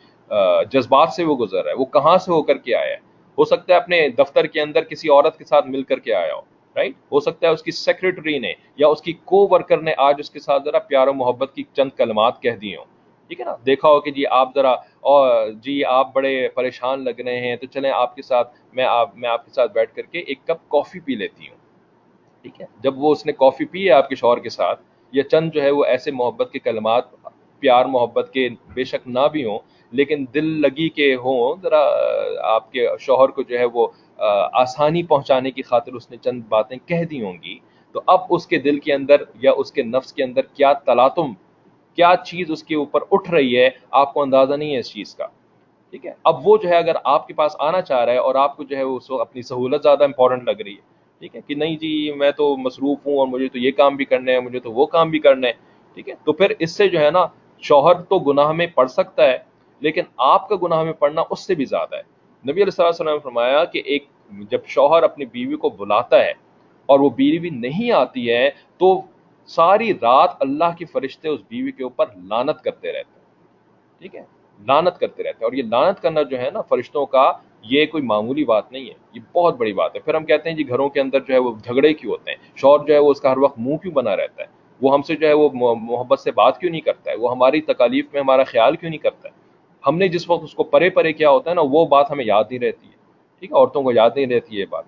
[0.73, 3.09] جذبات سے وہ گزر رہا ہے، وہ کہاں سے ہو کر کے آیا ہے؟
[3.39, 6.35] ہو سکتا ہے اپنے دفتر کے اندر کسی عورت کے ساتھ مل کر کے آیا
[6.35, 6.41] ہو۔
[6.77, 10.14] رائٹ ہو سکتا ہے اس کی سیکرٹری نے یا اس کی کو ورکر نے آج
[10.18, 12.85] اس کے ساتھ ذرا پیار و محبت کی چند کلمات کہہ دی ہوں۔
[13.31, 17.21] ٹھیک ہے نا؟ دیکھا ہو کہ جی آپ ذرا اور جی آپ بڑے پریشان لگ
[17.21, 20.03] رہے ہیں تو چلیں آپ کے ساتھ میں آپ میں آپ کے ساتھ بیٹھ کر
[20.03, 21.57] کے ایک کپ کافی پی لیتی ہوں۔
[22.43, 25.23] ٹھیک ہے؟ جب وہ اس نے کافی پی ہے آپ کے شوہر کے ساتھ یا
[25.23, 27.05] چند جو ہے وہ ایسے محبت کے کلمات،
[27.61, 29.59] پیار محبت کے بے شک نہ بھی ہوں،
[29.91, 31.83] لیکن دل لگی کے ہوں، ذرا
[32.43, 33.87] آپ کے شوہر کو جو ہے وہ
[34.53, 37.59] آسانی پہنچانے کی خاطر اس نے چند باتیں کہہ دی ہوں گی۔
[37.93, 41.33] تو اب اس کے دل کے اندر یا اس کے نفس کے اندر کیا تلاتم
[41.95, 45.14] کیا چیز اس کے اوپر اٹھ رہی ہے، آپ کو اندازہ نہیں ہے اس چیز
[45.14, 45.27] کا۔
[45.91, 48.35] ٹھیک ہے؟ اب وہ جو ہے اگر آپ کے پاس آنا چاہ رہا ہے اور
[48.35, 50.81] آپ کو جو ہے وہ اپنی سہولت زیادہ امپورٹنٹ لگ رہی ہے،
[51.18, 54.05] ٹھیک ہے؟ کہ نہیں جی میں تو مصروف ہوں اور مجھے تو یہ کام بھی
[54.05, 55.53] کرنا ہے، مجھے تو وہ کام بھی کرنا ہے،
[55.95, 57.27] ٹھیک ہے؟ تو پھر اس سے جو ہے نا
[57.59, 59.39] شوہر تو گناہ میں پڑ سکتا ہے،
[59.81, 63.20] لیکن آپ کا گناہ میں پڑنا اس سے بھی زیادہ ہے۔ نبی علیہ السلام نے
[63.20, 66.32] فرمایا کہ ایک جب شوہر اپنی بیوی کو بلاتا ہے
[66.86, 69.01] اور وہ بیوی نہیں آتی ہے تو
[69.47, 73.26] ساری رات اللہ کی فرشتے اس بیوی کے اوپر لانت کرتے رہتے ہیں۔
[73.99, 74.20] ٹھیک ہے؟
[74.66, 77.32] لانت کرتے رہتے ہیں۔ اور یہ لانت کرنا جو ہے نا فرشتوں کا
[77.62, 80.57] یہ کوئی معمولی بات نہیں ہے۔ یہ بہت بڑی بات ہے۔ پھر ہم کہتے ہیں
[80.57, 83.11] جی گھروں کے اندر جو ہے وہ جھگڑے کیوں ہوتے ہیں؟ شور جو ہے وہ
[83.11, 84.49] اس کا ہر وقت منہ کیوں بنا رہتا ہے؟
[84.82, 87.61] وہ ہم سے جو ہے وہ محبت سے بات کیوں نہیں کرتا ہے؟ وہ ہماری
[87.61, 89.39] تکالیف میں ہمارا خیال کیوں نہیں کرتا ہے؟
[89.87, 92.24] ہم نے جس وقت اس کو پرے پرے کیا ہوتا ہے نا، وہ بات ہمیں
[92.24, 92.93] یاد نہیں رہتی ہے۔
[93.39, 94.85] ٹھیک ہے؟ عورتوں کو یاد نہیں رہتی یہ بات۔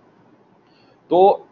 [1.09, 1.43] تو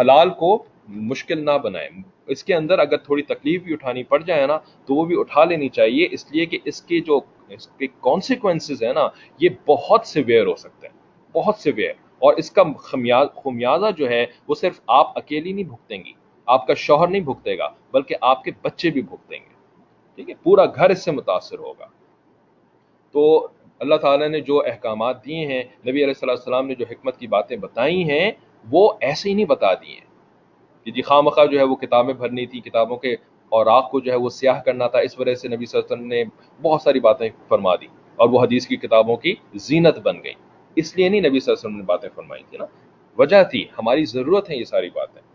[0.00, 1.88] حلال کو مشکل نہ بنائیں۔
[2.26, 5.44] اس کے اندر اگر تھوڑی تکلیف بھی اٹھانی پڑ جائے نا، تو وہ بھی اٹھا
[5.44, 9.08] لینی چاہیے۔ اس لیے کہ اس کے جو، اس کے کانسیکوینسز ہیں نا،
[9.40, 12.62] یہ بہت سیویئر ہو سکتے ہیں۔ بہت سیویئر اور اس کا
[13.34, 16.12] خمیازہ جو ہے، وہ صرف آپ اکیلی نہیں بھگتیں گی۔
[16.46, 19.54] آپ کا شوہر نہیں بھگتے گا، بلکہ آپ کے بچے بھی بھگتیں گے۔
[20.14, 21.86] ٹھیک ہے؟ پورا گھر اس سے متاثر ہوگا۔
[23.12, 23.48] تو
[23.78, 27.56] اللہ تعالیٰ نے جو احکامات دیے ہیں، نبی علیہ السلام نے جو حکمت کی باتیں
[27.56, 28.30] بتائی ہیں،
[28.70, 30.12] وہ ایسے ہی نہیں بتا دی ہیں۔
[30.84, 33.12] کہ جی خواہ مخواہ جو ہے وہ کتابیں بھرنی تھی کتابوں کے
[33.48, 35.94] اور آگ کو جو ہے وہ سیاہ کرنا تھا، اس وجہ سے نبی صلی اللہ
[35.94, 36.24] علیہ وسلم نے
[36.62, 37.86] بہت ساری باتیں فرما دی
[38.16, 40.32] اور وہ حدیث کی کتابوں کی زینت بن گئی
[40.76, 42.64] اس لیے نہیں نبی صلی اللہ علیہ وسلم نے باتیں فرمائی تھی نا۔
[43.18, 45.31] وجہ تھی، ہماری ضرورت ہے یہ ساری باتیں۔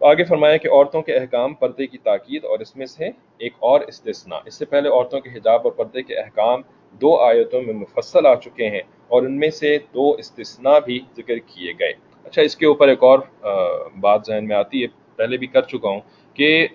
[0.00, 3.80] آگے فرمایا کہ عورتوں کے احکام پردے کی تاکید اور اس میں سے ایک اور
[3.80, 6.60] استثناء۔ اس سے پہلے عورتوں کے حجاب اور پردے کے احکام
[7.00, 11.38] دو آیتوں میں مفصل آ چکے ہیں اور ان میں سے دو استثناء بھی ذکر
[11.46, 11.92] کیے گئے۔
[12.24, 13.18] اچھا اس کے اوپر ایک اور
[14.00, 14.86] بات ذہن میں آتی ہے۔
[15.16, 16.00] پہلے بھی کر چکا ہوں
[16.34, 16.66] کہ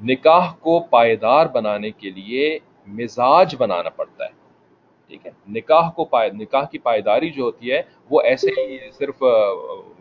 [0.00, 2.58] نکاح کو پائیدار بنانے کے لیے
[2.88, 4.38] مزاج بنانا پڑتا ہے۔
[5.10, 9.22] ٹھیک ہے؟ نکاح کو پائے، نکاح کی پائیداری جو ہوتی ہے وہ ایسے ہی صرف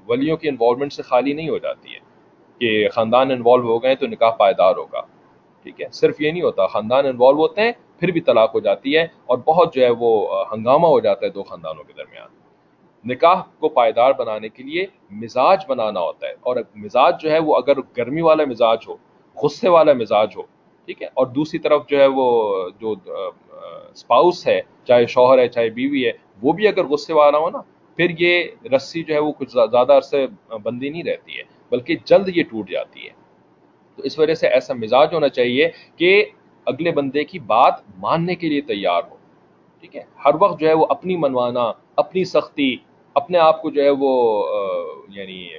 [0.07, 1.99] ولیوں کی انوالومنٹ سے خالی نہیں ہو جاتی ہے۔
[2.61, 5.01] کہ خاندان انوالو ہو گئے تو نکاح پائیدار ہوگا۔
[5.65, 8.95] ٹھیک ہے، صرف یہ نہیں ہوتا، خاندان انوالو ہوتے ہیں، پھر بھی طلاق ہو جاتی
[8.97, 12.27] ہے اور بہت جو ہے وہ ہنگامہ ہو جاتا ہے دو خاندانوں کے درمیان۔
[13.05, 14.85] نکاح کو پائیدار بنانے کے لیے
[15.21, 18.95] مزاج بنانا ہوتا ہے اور مزاج جو ہے وہ اگر گرمی والا مزاج ہو،
[19.37, 20.41] غصے والا مزاج ہو،
[20.87, 22.25] ٹھیک ہے، اور دوسری طرف جو ہے وہ
[22.79, 22.93] جو
[23.93, 27.61] اسپاؤس ہے، چاہے شوہر ہے، چاہے بیوی ہے، وہ بھی اگر غصے والا ہو نا،
[27.97, 30.25] پھر یہ رسی جو ہے وہ کچھ زیادہ عرصے
[30.63, 33.11] بندی نہیں رہتی ہے۔ بلکہ جلد یہ ٹوٹ جاتی ہے۔
[33.95, 36.25] تو اس وجہ سے ایسا مزاج ہونا چاہیے کہ
[36.65, 39.15] اگلے بندے کی بات ماننے کے لیے تیار ہو۔
[39.79, 42.75] ٹھیک ہے؟ ہر وقت جو ہے وہ اپنی منوانا، اپنی سختی،
[43.13, 44.45] اپنے آپ کو جو ہے وہ
[45.09, 45.49] یعنی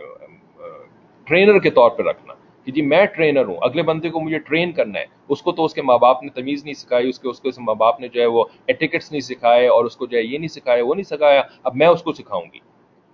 [1.24, 2.34] ٹرینر کے طور پہ رکھنا۔
[2.64, 5.64] کہ جی میں ٹرینر ہوں، اگلے بندے کو مجھے ٹرین کرنا ہے۔ اس کو تو
[5.64, 8.08] اس کے ماں باپ نے تمیز نہیں سکھائی، اس کے اس کے ماں باپ نے
[8.08, 10.94] جو ہے وہ ایٹیکٹس نہیں سکھائے اور اس کو جو ہے یہ نہیں سکھایا، وہ
[10.94, 12.58] نہیں سکھایا، اب میں اس کو سکھاؤں گی۔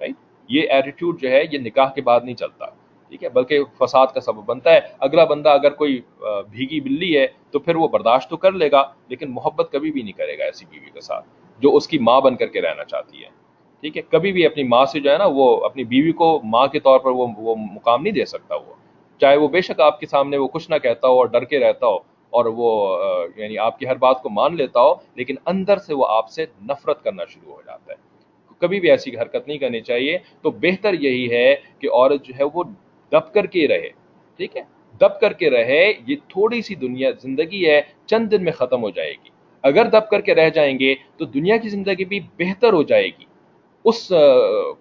[0.01, 0.15] رائٹ
[0.49, 2.67] یہ ایٹیٹیوڈ جو ہے، یہ نکاح کے بعد نہیں چلتا۔
[3.11, 7.27] ٹھیک ہے، بلکہ فساد کا سبب بنتا ہے۔ اگلا بندہ اگر کوئی بھیگی بلی ہے،
[7.51, 10.45] تو پھر وہ برداشت تو کر لے گا، لیکن محبت کبھی بھی نہیں کرے گا
[10.45, 11.25] ایسی بیوی کے ساتھ،
[11.61, 13.29] جو اس کی ماں بن کر کے رہنا چاہتی ہے۔
[13.81, 16.67] ٹھیک ہے، کبھی بھی اپنی ماں سے جو ہے نا، وہ اپنی بیوی کو ماں
[16.67, 18.75] کے طور پر وہ وہ مقام نہیں دے سکتا وہ۔
[19.21, 21.59] چاہے وہ بے شک آپ کے سامنے وہ کچھ نہ کہتا ہو اور ڈر کے
[21.59, 21.97] رہتا ہو
[22.33, 22.71] اور وہ
[23.37, 26.47] یعنی آپ کی ہر بات کو مان لیتا ہو، لیکن اندر سے وہ آپ سے
[26.63, 28.05] نفرت کرنا شروع ہو جاتا ہے۔
[28.61, 32.45] کبھی بھی ایسی حرکت نہیں کرنی چاہیے۔ تو بہتر یہی ہے کہ عورت جو ہے
[32.55, 32.65] وہ
[33.17, 33.89] دب کر کے رہے۔
[34.37, 34.63] ٹھیک ہے؟
[35.01, 38.91] دب کر کے رہے، یہ تھوڑی سی دنیا، زندگی ہے، چند دن میں ختم ہو
[38.91, 39.29] جائے گی۔
[39.63, 43.07] اگر دب کر کے رہ جائیں گے تو دنیا کی زندگی بھی بہتر ہو جائے
[43.07, 43.25] گی۔
[43.85, 44.13] اس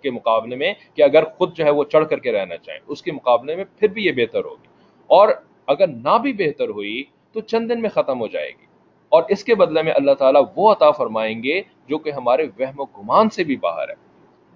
[0.01, 3.01] کے مقابلے میں کہ اگر خود جو ہے وہ چڑھ کر کے رہنا چاہیں اس
[3.01, 4.67] کے مقابلے میں پھر بھی یہ بہتر ہوگی۔
[5.07, 5.29] اور
[5.67, 8.65] اگر نہ بھی بہتر ہوئی تو چند دن میں ختم ہو جائے گی۔
[9.09, 12.79] اور اس کے بدلے میں اللہ تعالیٰ وہ عطا فرمائیں گے جو کہ ہمارے وہم
[12.79, 14.04] و گمان سے بھی باہر ہے۔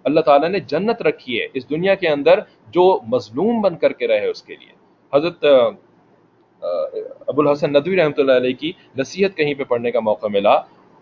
[0.10, 2.40] اللہ تعالیٰ نے جنت رکھی ہے اس دنیا کے اندر
[2.74, 4.74] جو مظلوم بن کر کے رہے اس کے لیے۔
[5.14, 5.46] حضرت
[7.28, 10.56] ابو الحسن ندوی رحمۃ اللہ علیہ کی نصیحت کہیں پہ پڑھنے کا موقع ملا۔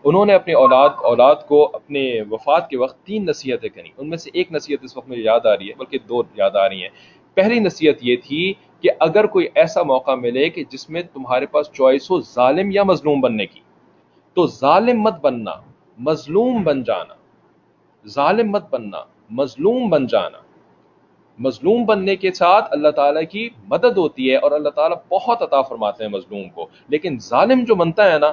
[0.05, 4.17] انہوں نے اپنی اولاد اولاد کو اپنے وفات کے وقت تین نصیحتیں کریں ان میں
[4.17, 6.81] سے ایک نصیحت اس وقت مجھے یاد آ رہی ہے، بلکہ دو یاد آ رہی
[6.81, 6.89] ہیں۔
[7.37, 11.71] پہلی نصیحت یہ تھی کہ اگر کوئی ایسا موقع ملے کہ جس میں تمہارے پاس
[11.73, 13.59] چوائس ہو ظالم یا مظلوم بننے کی،
[14.37, 15.55] تو ظالم مت بننا،
[15.99, 17.13] مظلوم بن جانا۔
[18.07, 18.97] ظالم مت بننا،
[19.29, 20.37] مظلوم بن جانا۔
[21.39, 25.61] مظلوم بننے کے ساتھ اللہ تعالیٰ کی مدد ہوتی ہے اور اللہ تعالیٰ بہت عطا
[25.61, 28.31] فرماتے ہیں مظلوم کو۔ لیکن ظالم جو بنتا ہے نا،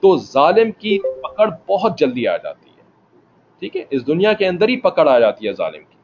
[0.00, 2.82] تو ظالم کی پکڑ بہت جلدی آ جاتی ہے۔
[3.58, 5.96] ٹھیک ہے؟ اس دنیا کے اندر ہی پکڑ آ جاتی ہے ظالم کی۔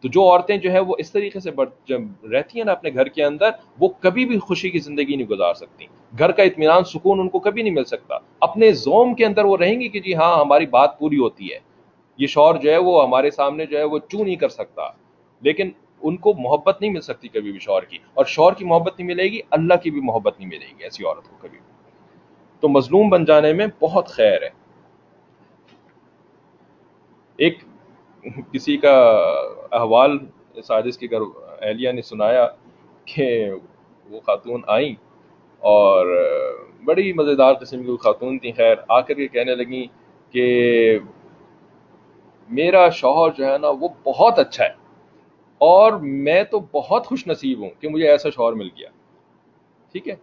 [0.00, 1.50] تو جو عورتیں جو ہے وہ اس طریقے سے
[2.32, 5.54] رہتی ہیں نا اپنے گھر کے اندر، وہ کبھی بھی خوشی کی زندگی نہیں گزار
[5.54, 5.86] سکتی۔
[6.18, 9.56] گھر کا اطمینان، سکون ان کو کبھی نہیں مل سکتا۔ اپنے زوم کے اندر وہ
[9.56, 11.67] رہیں گی کہ جی ہاں ہماری بات پوری ہوتی ہے۔
[12.18, 14.82] یہ شور جو ہے وہ ہمارے سامنے جو ہے وہ چو نہیں کر سکتا۔
[15.40, 15.70] لیکن
[16.02, 19.08] ان کو محبت نہیں مل سکتی کبھی بھی شور کی۔ اور شور کی محبت نہیں
[19.08, 21.72] ملے گی، اللہ کی بھی محبت نہیں ملے گی، ایسی عورت کو کبھی بھی۔
[22.60, 24.48] تو مظلوم بن جانے میں بہت خیر ہے۔
[27.36, 27.58] ایک
[28.52, 28.98] کسی کا
[29.72, 30.18] احوال
[30.64, 31.20] سازش کے گھر
[31.60, 32.48] اہلیہ نے سنایا
[33.04, 33.50] کہ
[34.10, 34.94] وہ خاتون آئیں
[35.58, 36.06] اور
[36.84, 39.86] بڑی مزیدار قسم کی وہ خاتون تھیں، خیر، آ کر کے کہنے لگیں
[40.32, 40.98] کہ
[42.50, 44.88] میرا شوہر جو ہے نا وہ بہت اچھا ہے۔
[45.58, 48.88] اور میں تو بہت خوش نصیب ہوں کہ مجھے ایسا شوہر مل گیا۔
[49.92, 50.14] ٹھیک ہے؟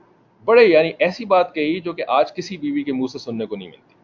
[0.45, 3.55] بڑے یعنی ایسی بات کہی جو کہ آج کسی بیوی کے منہ سے سننے کو
[3.55, 3.95] نہیں ملتی۔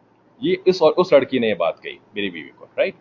[0.50, 2.94] یہ اس اور اس لڑکی نے یہ بات کہی میری بیوی کو رائٹ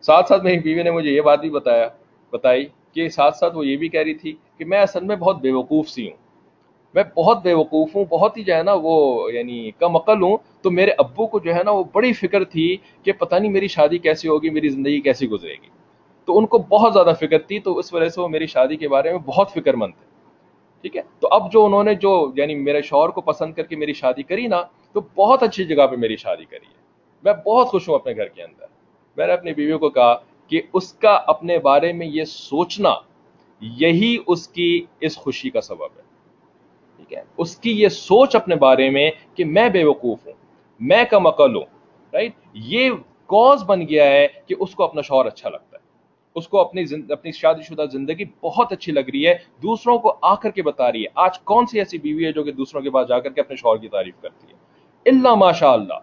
[0.00, 1.88] ساتھ ساتھ میری بیوی نے مجھے یہ بات بھی بتایا،
[2.32, 5.36] بتائی کہ ساتھ ساتھ وہ یہ بھی کہہ رہی تھی کہ میں اصل میں بہت
[5.36, 6.23] بے وقوف سی ہوں۔
[6.94, 10.36] میں بہت بے وقوف ہوں، بہت ہی جو ہے نا وہ یعنی کم عقل ہوں،
[10.62, 13.68] تو میرے ابو کو جو ہے نا وہ بڑی فکر تھی کہ پتہ نہیں میری
[13.68, 15.68] شادی کیسی ہوگی، میری زندگی کیسی گزرے گی۔
[16.24, 18.88] تو ان کو بہت زیادہ فکر تھی، تو اس وجہ سے وہ میری شادی کے
[18.88, 20.14] بارے میں بہت فکر مند تھے۔
[20.82, 23.76] ٹھیک ہے؟ تو اب جو انہوں نے جو یعنی میرے شوہر کو پسند کر کے
[23.76, 26.84] میری شادی کری نا، تو بہت اچھی جگہ پہ میری شادی کری ہے۔
[27.24, 28.66] میں بہت خوش ہوں اپنے گھر کے اندر۔
[29.16, 30.16] میں نے اپنی بیویوں کو کہا
[30.48, 32.94] کہ اس کا اپنے بارے میں یہ سوچنا
[33.60, 36.03] یہی اس کی اس خوشی کا سبب ہے۔
[37.36, 40.32] اس کی یہ سوچ اپنے بارے میں کہ میں بے وقوف ہوں،
[40.80, 41.64] میں کم عقل ہوں
[42.12, 42.90] رائٹ یہ
[43.26, 45.82] کوز بن گیا ہے کہ اس کو اپنا شوہر اچھا لگتا ہے۔
[46.34, 50.34] اس کو اپنی اپنی شادی شدہ زندگی بہت اچھی لگ رہی ہے، دوسروں کو آ
[50.34, 52.90] کر کے بتا رہی ہے۔ آج کون سی ایسی بیوی ہے جو کہ دوسروں کے
[52.90, 54.54] پاس جا کر کے اپنے شوہر کی تعریف کرتی ہے؟
[55.06, 55.94] اللہ ماشاء اللہ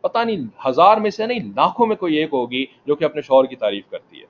[0.00, 3.44] پتا نہیں ہزار میں سے نہیں، لاکھوں میں کوئی ایک ہوگی جو کہ اپنے شوہر
[3.44, 4.26] کی تعریف کرتی ہے،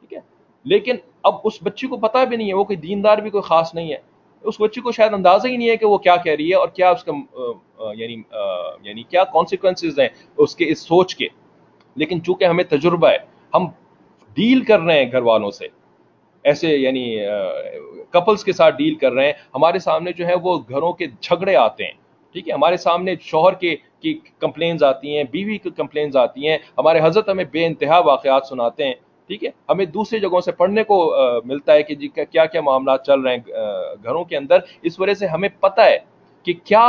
[0.00, 0.18] ٹھیک ہے؟
[0.64, 3.74] لیکن اب اس بچی کو پتا بھی نہیں ہے، وہ کوئی دیندار بھی کوئی خاص
[3.74, 4.11] نہیں ہے۔
[4.44, 6.68] اس بچی کو شاید اندازہ ہی نہیں ہے کہ وہ کیا کہہ رہی ہے اور
[6.68, 7.12] کیا اس کا
[7.94, 8.16] یعنی
[8.82, 11.26] یعنی کیا کانسیکوینسز ہیں اس کے، اس سوچ کے۔
[11.96, 13.16] لیکن چونکہ ہمیں تجربہ ہے،
[13.54, 13.66] ہم
[14.34, 15.66] ڈیل کر رہے ہیں گھر والوں سے۔
[16.44, 17.18] ایسے یعنی
[18.10, 21.56] کپلز کے ساتھ ڈیل کر رہے ہیں۔ ہمارے سامنے جو ہے وہ گھروں کے جھگڑے
[21.56, 21.92] آتے ہیں۔
[22.32, 26.58] ٹھیک ہے؟ ہمارے سامنے شوہر کے، کی کمپلینز آتی ہیں، بیوی کی کمپلینز آتی ہیں۔
[26.78, 28.94] ہمارے حضرت ہمیں بے انتہا واقعات سناتے ہیں۔
[29.32, 30.96] ٹھیک ہے؟ ہمیں دوسری جگہوں سے پڑھنے کو
[31.44, 33.52] ملتا ہے کہ جی کیا کیا معاملات چل رہے ہیں
[34.04, 35.98] گھروں کے اندر۔ اس وجہ سے ہمیں پتہ ہے
[36.46, 36.84] کہ کیا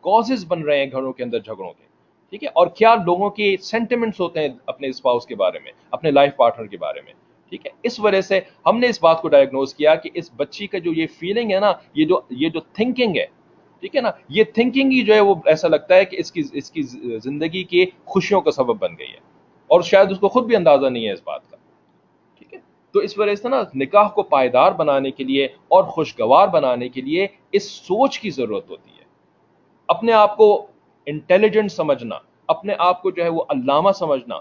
[0.00, 1.84] کازز بن رہے ہیں گھروں کے اندر جھگڑوں کے،
[2.32, 6.10] ٹھیک ہے؟ اور کیا لوگوں کے سینٹیمنٹس ہوتے ہیں اپنے اسپاؤس کے بارے میں، اپنے
[6.10, 7.12] لائف پارٹنر کے بارے میں،
[7.52, 10.66] ٹھیک ہے؟ اس وجہ سے ہم نے اس بات کو ڈائگنوز کیا کہ اس بچی
[10.66, 13.26] کا جو یہ فیلنگ ہے نا، یہ جو یہ جو تھنکنگ ہے،
[13.82, 16.42] ٹھیک ہے نا؟ یہ تھنکنگ ہی جو ہے وہ ایسا لگتا ہے کہ اس کی
[16.52, 16.82] اس کی
[17.24, 19.26] زندگی کی خوشیوں کا سبب بن گئی ہے۔
[19.70, 21.56] اور شاید اس کو خود بھی اندازہ نہیں ہے اس بات کا۔
[22.92, 27.00] تو اس وجہ سے نا نکاح کو پائیدار بنانے کے لیے اور خوشگوار بنانے کے
[27.00, 29.04] لیے اس سوچ کی ضرورت ہوتی ہے۔
[29.88, 30.66] اپنے آپ کو
[31.06, 34.38] انٹیلیجنٹ سمجھنا، اپنے آپ کو جو ہے وہ علامہ سمجھنا۔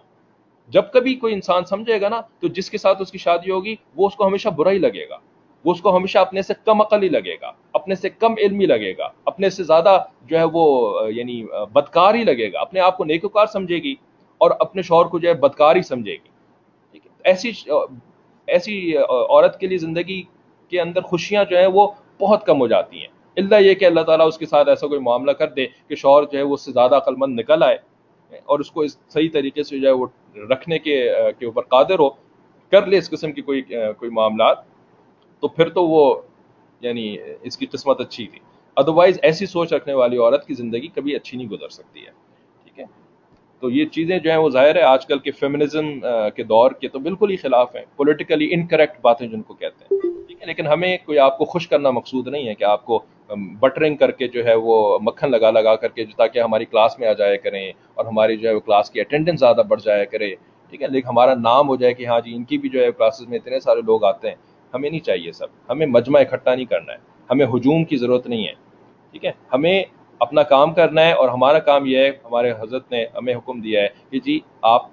[0.70, 3.76] جب کبھی کوئی انسان سمجھے گا نا، تو جس کے ساتھ اس کی شادی ہوگی،
[3.96, 5.18] وہ اس کو ہمیشہ برا ہی لگے گا۔
[5.66, 8.66] وہ اس کو ہمیشہ اپنے سے کم عقل ہی لگے گا، اپنے سے کم علمی
[8.66, 10.66] لگے گا، اپنے سے زیادہ جو ہے وہ
[11.12, 11.44] یعنی
[11.74, 13.96] بدکار ہی لگے گا۔ اپنے آپ کو نیکوکار سمجھے گی
[14.38, 17.52] اور اپنے شوہر کو جو ہے بدکار ہی سمجھے گی۔ ایسی
[18.48, 20.24] ایسی عورت کے لیے زندگی
[20.70, 21.88] کے اندر خوشیاں جو ہیں وہ
[22.22, 25.00] بہت کم ہو جاتی ہیں۔ اللہ یہ کہ اللہ تعالیٰ اس کے ساتھ ایسا کوئی
[25.00, 27.78] معاملہ کر دے کہ شوہر جو ہے وہ اس سے زیادہ عقل مند نکل آئے
[28.46, 30.08] اور اس کو اس صحیح طریقے سے جو ہے وہ
[30.50, 32.10] رکھنے کے کے اوپر قادر ہو،
[32.72, 33.62] کر لے اس قسم کی کوئی
[34.00, 34.58] کوئی معاملات،
[35.40, 36.22] تو پھر تو وہ
[36.82, 38.40] یعنی اس کی قسمت اچھی تھی۔
[38.78, 42.27] ادروائز ایسی سوچ رکھنے والی عورت کی زندگی کبھی اچھی نہیں گزر سکتی ہے ہے۔
[43.62, 46.00] تو یہ چیزیں جو ہیں وہ ظاہر ہے آج کل کے فیمنزم
[46.36, 50.02] کے دور کے تو بالکل ہی خلاف ہیں۔ پولیٹیکلی انکریکٹ باتیں جن کو کہتے ہیں۔
[50.28, 53.04] ٹھیک ہے، لیکن ہمیں کوئی آپ کو خوش کرنا مقصود نہیں ہے کہ آپ کو
[53.60, 57.08] بٹرنگ کر کے جو ہے وہ مکھن لگا لگا کر کے تاکہ ہماری کلاس میں
[57.08, 60.34] آ جایا کریں اور ہماری جو ہے وہ کلاس کی اٹینڈنس زیادہ بڑھ جایا کرے۔
[60.70, 62.92] ٹھیک ہے، لیکن ہمارا نام ہو جائے کہ ہاں جی ان کی بھی جو ہے
[62.92, 64.36] کلاسز میں اتنے سارے لوگ آتے ہیں۔
[64.74, 66.98] ہمیں نہیں چاہیے سب۔ ہمیں مجمع اکٹھا نہیں کرنا ہے۔
[67.30, 68.54] ہمیں ہجوم کی ضرورت نہیں ہے۔
[69.12, 69.84] ٹھیک ہے، ہمیں
[70.20, 73.82] اپنا کام کرنا ہے اور ہمارا کام یہ ہے، ہمارے حضرت نے ہمیں حکم دیا
[73.82, 74.86] ہے کہ جی آپ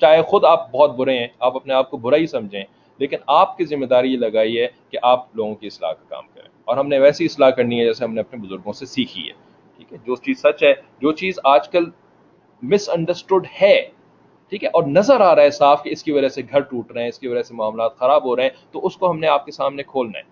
[0.00, 2.64] چاہے خود آپ بہت برے ہیں، آپ اپنے آپ کو برا ہی سمجھیں،
[2.98, 6.24] لیکن آپ کی ذمہ داری یہ لگائی ہے کہ آپ لوگوں کی اصلاح کا کام
[6.34, 9.22] کریں۔ اور ہم نے ویسی اصلاح کرنی ہے جیسے ہم نے اپنے بزرگوں سے سیکھی
[9.22, 9.32] ہے۔
[9.76, 11.84] ٹھیک ہے، جو چیز سچ ہے، جو چیز آج کل
[12.62, 13.88] مس انڈرسٹوڈ ہے،
[14.48, 16.92] ٹھیک ہے، اور نظر آ رہا ہے صاف کہ اس کی وجہ سے گھر ٹوٹ
[16.92, 19.18] رہے ہیں، اس کی وجہ سے معاملات خراب ہو رہے ہیں، تو اس کو ہم
[19.18, 20.24] نے آپ کے سامنے کھولنا ہے۔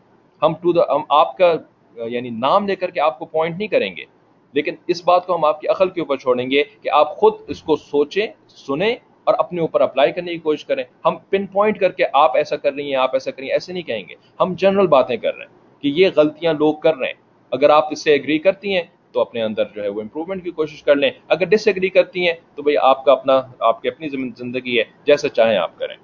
[0.43, 1.53] ہم ٹو دا، ہم آپ کا
[1.97, 4.05] یعنی نام لے کر کے آپ کو پوائنٹ نہیں کریں گے۔
[4.53, 7.35] لیکن اس بات کو ہم آپ کی عقل کے اوپر چھوڑیں گے کہ آپ خود
[7.49, 11.79] اس کو سوچیں، سنیں اور اپنے اوپر اپلائی کرنے کی کوشش کریں۔ ہم پن پوائنٹ
[11.79, 14.05] کر کے آپ ایسا کر رہی ہیں، آپ ایسا کر رہی ہیں، ایسے نہیں کہیں
[14.09, 17.15] گے۔ ہم جنرل باتیں کر رہے ہیں کہ یہ غلطیاں لوگ کر رہے ہیں۔
[17.51, 18.83] اگر آپ اس سے ایگری کرتی ہیں
[19.13, 22.27] تو اپنے اندر جو ہے وہ امپروومنٹ کی کوشش کر لیں۔ اگر ڈس ایگری کرتی
[22.27, 25.97] ہیں تو بھئی آپ کا اپنا، آپ کی اپنی زندگی ہے جیسے چاہیں آپ کریں۔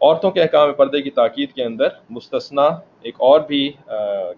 [0.00, 2.62] عورتوں کے احکام پردے کی تاکید کے اندر مستثنا
[3.02, 3.68] ایک اور بھی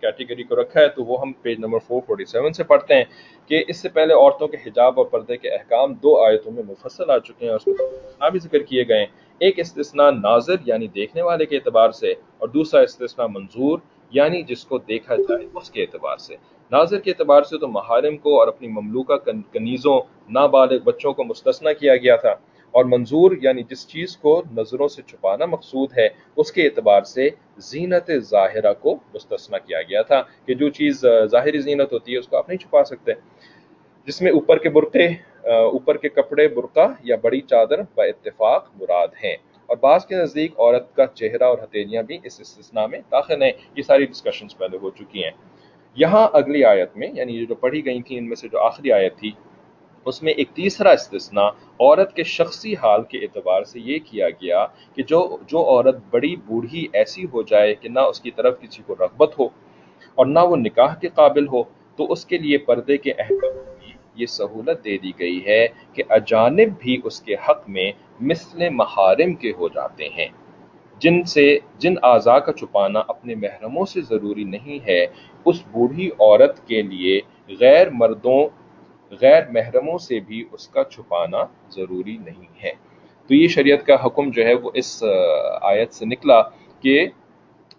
[0.00, 3.04] کیٹیگری کو رکھا ہے، تو وہ ہم پیج نمبر 447 سے پڑھتے ہیں
[3.48, 7.10] کہ اس سے پہلے عورتوں کے حجاب اور پردے کے احکام دو آیتوں میں مفصل
[7.10, 9.06] آ چکے ہیں اور اس میں بھی ذکر کیے گئے ہیں۔
[9.40, 13.78] ایک استثناء ناظر یعنی دیکھنے والے کے اعتبار سے اور دوسرا استثناء منظور
[14.12, 16.36] یعنی جس کو دیکھا جائے اس کے اعتبار سے۔
[16.72, 19.16] ناظر کے اعتبار سے تو محارم کو اور اپنی مملوکہ
[19.52, 20.00] کنیزوں،
[20.30, 22.34] نابالغ بچوں کو مستثنا کیا گیا تھا۔
[22.76, 27.28] اور منظور یعنی جس چیز کو نظروں سے چھپانا مقصود ہے، اس کے اعتبار سے
[27.58, 32.28] زینت ظاہرہ کو مستثنا کیا گیا تھا کہ جو چیز ظاہری زینت ہوتی ہے، اس
[32.28, 33.12] کو آپ نہیں چھپا سکتے۔
[34.06, 35.06] جس میں اوپر کے برقے
[35.42, 39.36] اوپر کے کپڑے برقع یا بڑی چادر با اتفاق مراد ہیں۔
[39.68, 43.52] اور بعض کے نزدیک عورت کا چہرہ اور ہتھیلیاں بھی اس استثناء میں داخل ہیں۔
[43.76, 45.30] یہ ساری ڈسکشنز پہلے ہو چکی ہیں۔
[45.96, 49.16] یہاں اگلی آیت میں یعنی جو پڑھی گئی تھی ان میں سے جو آخری آیت
[49.16, 49.30] تھی
[50.06, 51.48] اس میں ایک تیسرا استثناء
[51.80, 56.36] عورت کے شخصی حال کے اعتبار سے یہ کیا گیا کہ جو جو عورت بڑی
[56.36, 59.48] بوڑھی ایسی ہو جائے کہ نہ اس کی طرف کسی کو رغبت ہو
[60.14, 61.62] اور نہ وہ نکاح کے قابل ہو،
[61.98, 66.02] تو اس کے لیے پردے کے احکام کی یہ سہولت دے دی گئی ہے کہ
[66.08, 70.28] اجانب بھی اس کے حق میں مثل محارم کے ہو جاتے ہیں۔
[71.00, 75.06] جن سے، جن اعضاء کا چھپانا اپنے محرموں سے ضروری نہیں ہے،
[75.44, 77.20] اس بوڑھی عورت کے لیے
[77.60, 78.40] غیر مردوں
[79.10, 82.72] غیر محرموں سے بھی اس کا چھپانا ضروری نہیں ہے۔
[83.30, 85.02] تو یہ شریعت کا حکم جو ہے وہ اس
[85.62, 86.40] آیت سے نکلا
[86.82, 87.06] کہ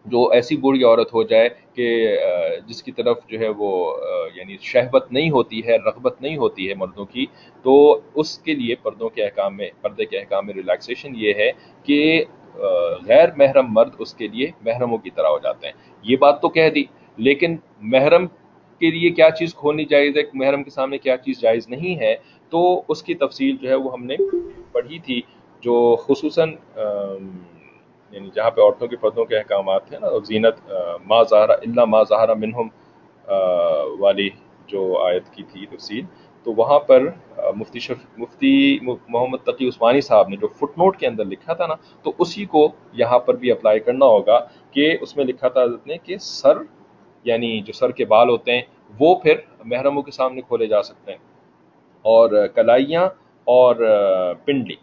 [0.05, 1.87] جو ایسی بوڑھی عورت ہو جائے کہ
[2.67, 3.71] جس کی طرف جو ہے وہ
[4.35, 7.25] یعنی شہبت نہیں ہوتی ہے، رغبت نہیں ہوتی ہے مردوں کی،
[7.65, 11.51] تو اس کے لیے پردوں کے احکام میں، پردے کے احکام میں ریلیکسیشن یہ ہے
[11.83, 12.23] کہ
[13.07, 15.73] غیر محرم مرد اس کے لیے محرموں کی طرح ہو جاتے ہیں۔
[16.03, 16.83] یہ بات تو کہہ دی،
[17.17, 18.25] لیکن محرم
[18.79, 22.15] کے لیے کیا چیز کھولنی جائز ہے، محرم کے سامنے کیا چیز جائز نہیں ہے،
[22.51, 24.15] تو اس کی تفصیل جو ہے وہ ہم نے
[24.71, 25.21] پڑھی تھی،
[25.63, 26.55] جو خصوصاً
[28.11, 30.59] یعنی جہاں پہ عورتوں کے پردوں کے احکامات ہیں نا، زینت
[31.07, 32.67] ما ظاہرہ اللہ ما ظاہرہ منہم
[33.99, 34.29] والی
[34.67, 36.05] جو آیت کی تھی تفصیل،
[36.45, 37.07] تو وہاں پر
[37.55, 41.67] مفتی شف، مفتی محمد تقی عثمانی صاحب نے جو فٹ نوٹ کے اندر لکھا تھا
[41.67, 42.67] نا، تو اسی کو
[43.01, 44.39] یہاں پر بھی اپلائی کرنا ہوگا
[44.71, 46.61] کہ اس میں لکھا تھا حضرت نے کہ سر
[47.27, 48.61] یعنی جو سر کے بال ہوتے ہیں،
[48.99, 51.19] وہ پھر محرموں کے سامنے کھولے جا سکتے ہیں۔
[52.05, 53.05] اور کلائیاں
[53.47, 53.75] اور
[54.45, 54.75] پنڈلی،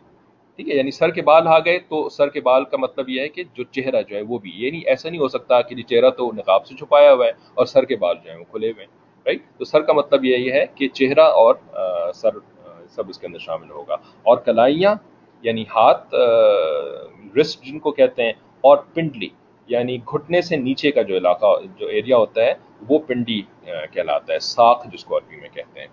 [0.59, 3.21] ٹھیک ہے یعنی سر کے بال آ گئے تو سر کے بال کا مطلب یہ
[3.21, 5.83] ہے کہ جو چہرہ جو ہے وہ بھی یہ نہیں ایسا نہیں ہو سکتا کہ
[5.83, 8.71] چہرہ تو نقاب سے چھپایا ہوا ہے اور سر کے بال جو ہیں وہ کھلے
[8.71, 8.93] ہوئے ہیں
[9.27, 11.55] رائٹ تو سر کا مطلب یہی ہے کہ چہرہ اور
[12.15, 12.39] سر
[12.91, 14.95] سب اس کے اندر شامل ہوگا۔ اور کلائیاں
[15.45, 16.15] یعنی ہاتھ
[17.39, 18.33] رسٹ جن کو کہتے ہیں،
[18.65, 19.29] اور پنڈلی
[19.67, 21.47] یعنی گھٹنے سے نیچے کا جو علاقہ،
[21.77, 22.53] جو ایریا ہوتا ہے،
[22.89, 23.43] وہ پنڈی
[23.93, 25.87] کہلاتا ہے، ساکھ جس کو عربی میں کہتے ہیں۔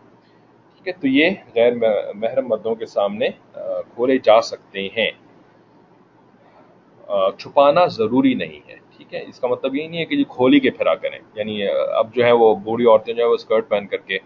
[0.76, 1.74] ٹھیک ہے، تو یہ غیر
[2.16, 3.28] محرم مردوں کے سامنے
[3.94, 5.12] کھولے جا سکتے ہیں۔
[7.38, 10.60] چھپانا ضروری نہیں ہے۔ ٹھیک ہے، اس کا مطلب یہ نہیں ہے کہ جی کھولی
[10.60, 11.68] کے پھرا کریں۔ یعنی
[11.98, 14.18] اب جو ہے وہ بوڑھی عورتیں جو ہے وہ اسکرٹ پہن کر کے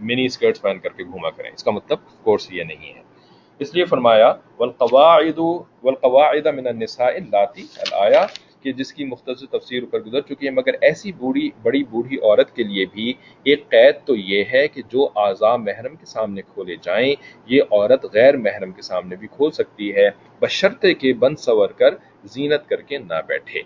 [0.00, 3.03] منی اسکرٹس پہن کر کے گھوما کریں۔ اس کا مطلب کورس یہ نہیں ہے۔
[3.60, 4.28] اس لیے فرمایا،
[4.58, 8.24] والقواعد والقواعد من النساء اللاتی الایا
[8.62, 12.54] کہ جس کی مختصر تفسیر اوپر گزر چکی ہے، مگر ایسی بوڑھی، بڑی بوڑھی عورت
[12.56, 13.12] کے لیے بھی
[13.46, 17.14] ایک قید تو یہ ہے کہ جو اعضاء محرم کے سامنے کھولے جائیں،
[17.46, 20.08] یہ عورت غیر محرم کے سامنے بھی کھول سکتی ہے،
[20.42, 21.94] بشرطے کے بند سور کر،
[22.34, 23.62] زینت کر کے نہ بیٹھے۔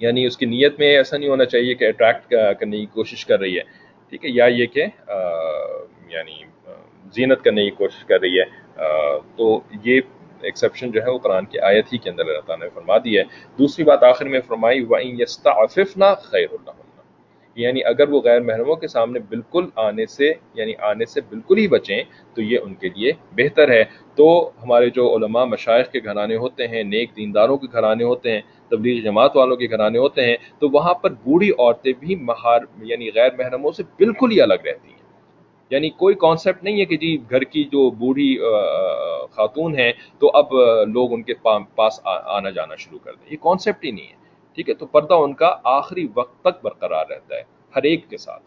[0.00, 3.38] یعنی اس کی نیت میں ایسا نہیں ہونا چاہیے کہ اٹریکٹ کرنے کی کوشش کر
[3.40, 3.62] رہی ہے۔
[4.10, 4.84] ٹھیک ہے، یا یہ کہ
[6.14, 6.42] یعنی
[7.14, 8.44] زینت کرنے کی کوشش کر رہی ہے۔
[9.36, 10.00] تو یہ
[10.42, 13.18] ایکسیپشن جو ہے وہ قرآن کی آیت ہی کے اندر اللہ تعالیٰ نے فرما دی
[13.18, 13.22] ہے۔
[13.58, 16.86] دوسری بات آخر میں فرمائی، وَإِن يَسْتَعْفِفْنَا خَيْرُ اللَّهُ
[17.54, 21.68] یعنی اگر وہ غیر محرموں کے سامنے بالکل آنے سے یعنی آنے سے بالکل ہی
[21.68, 22.02] بچیں،
[22.34, 23.84] تو یہ ان کے لیے بہتر ہے۔
[24.14, 28.40] تو ہمارے جو علماء مشائق کے گھرانے ہوتے ہیں، نیک دینداروں کے گھرانے ہوتے ہیں،
[28.68, 33.08] تبلیغ جماعت والوں کے گھرانے ہوتے ہیں، تو وہاں پر بوڑھی عورتیں بھی مہار یعنی
[33.14, 34.95] غیر محرموں سے بالکل ہی الگ رہتی ہیں۔
[35.70, 38.38] یعنی کوئی کانسیپٹ نہیں ہے کہ جی گھر کی جو بوڑھی
[39.30, 40.46] خاتون ہیں تو اب
[40.88, 41.34] لوگ ان کے
[41.74, 44.16] پاس آنا جانا شروع کر دیں۔ یہ کانسیپٹ ہی نہیں ہے،
[44.54, 47.42] ٹھیک ہے؟ تو پردہ ان کا آخری وقت تک برقرار رہتا ہے،
[47.76, 48.42] ہر ایک کے ساتھ۔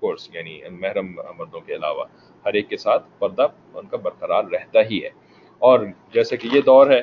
[0.00, 1.06] کورس یعنی محرم
[1.38, 2.04] مردوں کے علاوہ
[2.46, 5.10] ہر ایک کے ساتھ پردہ ان کا برقرار رہتا ہی ہے۔
[5.58, 5.80] اور
[6.14, 7.02] جیسے کہ یہ دور ہے،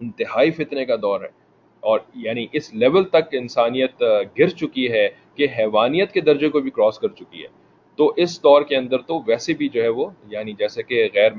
[0.00, 1.28] انتہائی فتنے کا دور ہے۔
[1.80, 4.02] اور یعنی اس لیول تک انسانیت
[4.38, 7.63] گر چکی ہے کہ حیوانیت کے درجے کو بھی کراس کر چکی ہے۔
[7.98, 11.32] تو اس دور کے اندر تو ویسے بھی جو ہے وہ یعنی جیسے کہ غیر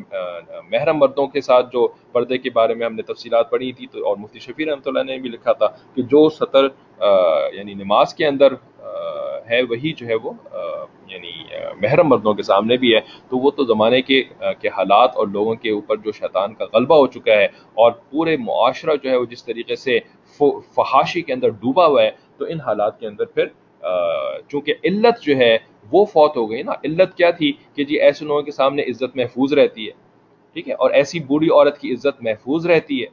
[0.70, 4.06] محرم مردوں کے ساتھ جو پردے کے بارے میں ہم نے تفصیلات پڑھی تھی، تو
[4.08, 6.68] اور مفتی شفیع رحمۃ اللہ نے بھی لکھا تھا کہ جو سطر
[7.56, 8.54] یعنی نماز کے اندر
[9.50, 10.32] ہے وہی جو ہے وہ
[11.08, 11.32] یعنی
[11.82, 13.00] محرم مردوں کے سامنے بھی ہے۔
[13.30, 14.22] تو وہ تو زمانے کے
[14.60, 17.46] کے حالات اور لوگوں کے اوپر جو شیطان کا غلبہ ہو چکا ہے
[17.76, 20.00] اور پورے معاشرہ جو ہے وہ جس طریقے سے
[20.76, 23.48] فحاشی کے اندر ڈوبا ہوا ہے، تو ان حالات کے اندر پھر
[24.50, 25.58] چونکہ علت جو ہے
[25.92, 29.16] وہ فوت ہو گئی نا، علت کیا تھی کہ جی ایسے لوگوں کے سامنے عزت
[29.16, 29.92] محفوظ رہتی ہے،
[30.56, 33.08] ٹھیک ہے؟ اور ایسی بوڑھی عورت کی عزت محفوظ رہتی ہے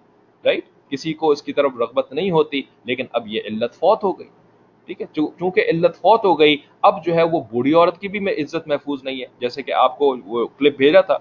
[0.45, 4.13] رائٹ کسی کو اس کی طرف رغبت نہیں ہوتی، لیکن اب یہ علت فوت ہو
[4.19, 4.29] گئی،
[4.89, 8.21] ٹھیک ہے؟ چونکہ علت فوت ہو گئی، اب جو ہے وہ بوڑھی عورت کی بھی
[8.21, 11.19] میں عزت محفوظ نہیں ہے۔ جیسے کہ آپ کو وہ کلپ بھیجا تھا،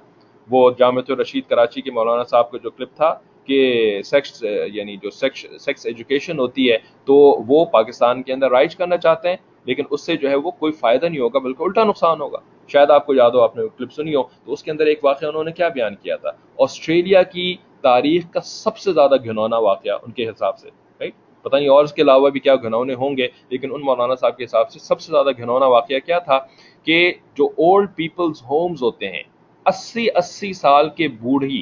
[0.50, 3.14] وہ جامع رشید کراچی کے مولانا صاحب کا جو کلپ تھا
[3.48, 4.44] کہ سیکس
[4.74, 7.16] یعنی جو سیکس ایجوکیشن ہوتی ہے، تو
[7.48, 10.72] وہ پاکستان کے اندر رائج کرنا چاہتے ہیں۔ لیکن اس سے جو ہے وہ کوئی
[10.72, 13.92] فائدہ نہیں ہوگا، بلکہ الٹا نقصان ہوگا۔ شاید آپ کو یاد ہو، آپ نے کلپ
[13.94, 17.24] سنی ہو، تو اس کے اندر ایک واقعہ انہوں نے کیا بیان کیا تھا؟ آسٹریلیا
[17.24, 20.70] کی تاریخ کا سب سے زیادہ گھنونا واقعہ ان کے حساب سے
[21.02, 21.14] رائٹ
[21.46, 24.38] پتہ نہیں اور اس کے علاوہ بھی کیا گھنونے ہوں گے، لیکن ان مولانا صاحب
[24.38, 26.40] کے حساب سے سب سے زیادہ گھنونا واقعہ کیا تھا
[26.88, 29.24] کہ جو اولڈ پیپلز ہومز ہوتے ہیں،
[29.66, 31.62] اسی اسی سال کے بوڑھی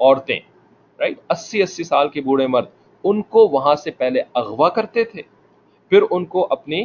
[0.00, 0.38] عورتیں
[0.98, 2.66] رائٹ اسی اسی سال کے بوڑھے مرد،
[3.04, 5.22] ان کو وہاں سے پہلے اغوا کرتے تھے،
[5.92, 6.84] پھر ان کو اپنی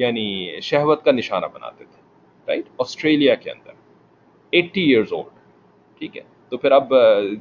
[0.00, 2.02] یعنی شہوت کا نشانہ بناتے تھے
[2.48, 3.72] رائٹ آسٹریلیا کے اندر
[4.52, 5.38] ایٹی ایئرز اولڈ
[5.98, 6.92] ٹھیک ہے؟ تو پھر اب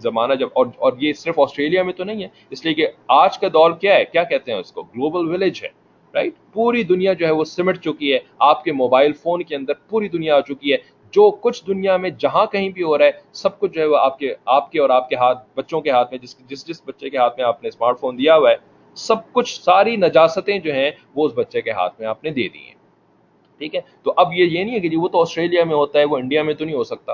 [0.01, 3.37] زمانہ جب، اور اور یہ صرف آسٹریلیا میں تو نہیں ہے، اس لیے کہ آج
[3.39, 5.69] کا دور کیا ہے؟ کیا کہتے ہیں اس کو؟ گلوبل ولیج ہے
[6.13, 9.73] رائٹ پوری دنیا جو ہے وہ سمٹ چکی ہے، آپ کے موبائل فون کے اندر
[9.89, 10.77] پوری دنیا آ چکی ہے۔
[11.13, 13.97] جو کچھ دنیا میں جہاں کہیں بھی ہو رہا ہے، سب کچھ جو ہے وہ
[13.97, 16.81] آپ کے آپ کے اور آپ کے ہاتھ، بچوں کے ہاتھ میں، جس جس جس
[16.85, 18.55] بچے کے ہاتھ میں آپ نے اسمارٹ فون دیا ہوا ہے
[19.07, 22.47] سب کچھ ساری نجاستیں جو ہیں وہ اس بچے کے ہاتھ میں آپ نے دے
[22.47, 22.75] دی ہیں۔
[23.57, 25.99] ٹھیک ہے؟ تو اب یہ یہ نہیں ہے کہ جی وہ تو آسٹریلیا میں ہوتا
[25.99, 27.13] ہے، وہ انڈیا میں تو نہیں ہو سکتا۔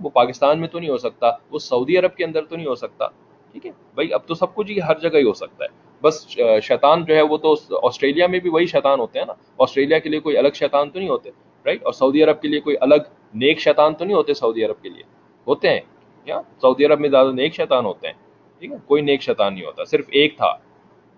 [0.00, 2.74] وہ پاکستان میں تو نہیں ہو سکتا، وہ سعودی عرب کے اندر تو نہیں ہو
[2.74, 3.06] سکتا۔
[3.52, 5.68] ٹھیک ہے؟ بھائی اب تو سب کچھ ہر جگہ ہی ہو سکتا ہے۔
[6.02, 6.28] بس
[6.62, 7.54] شیطان جو ہے وہ تو
[7.86, 10.98] آسٹریلیا میں بھی وہی شیطان ہوتے ہیں نا۔ آسٹریلیا کے لیے کوئی الگ شیطان تو
[10.98, 11.30] نہیں ہوتے
[11.66, 14.82] رائٹ اور سعودی عرب کے لیے کوئی الگ نیک شیطان تو نہیں ہوتے سعودی عرب
[14.82, 15.02] کے لیے۔
[15.46, 15.80] ہوتے ہیں
[16.24, 18.14] کیا سعودی عرب میں زیادہ نیک شیطان ہوتے ہیں۔
[18.58, 20.69] ٹھیک ہے؟ کوئی نیک شیطان نہیں ہوتا، صرف ایک تھا۔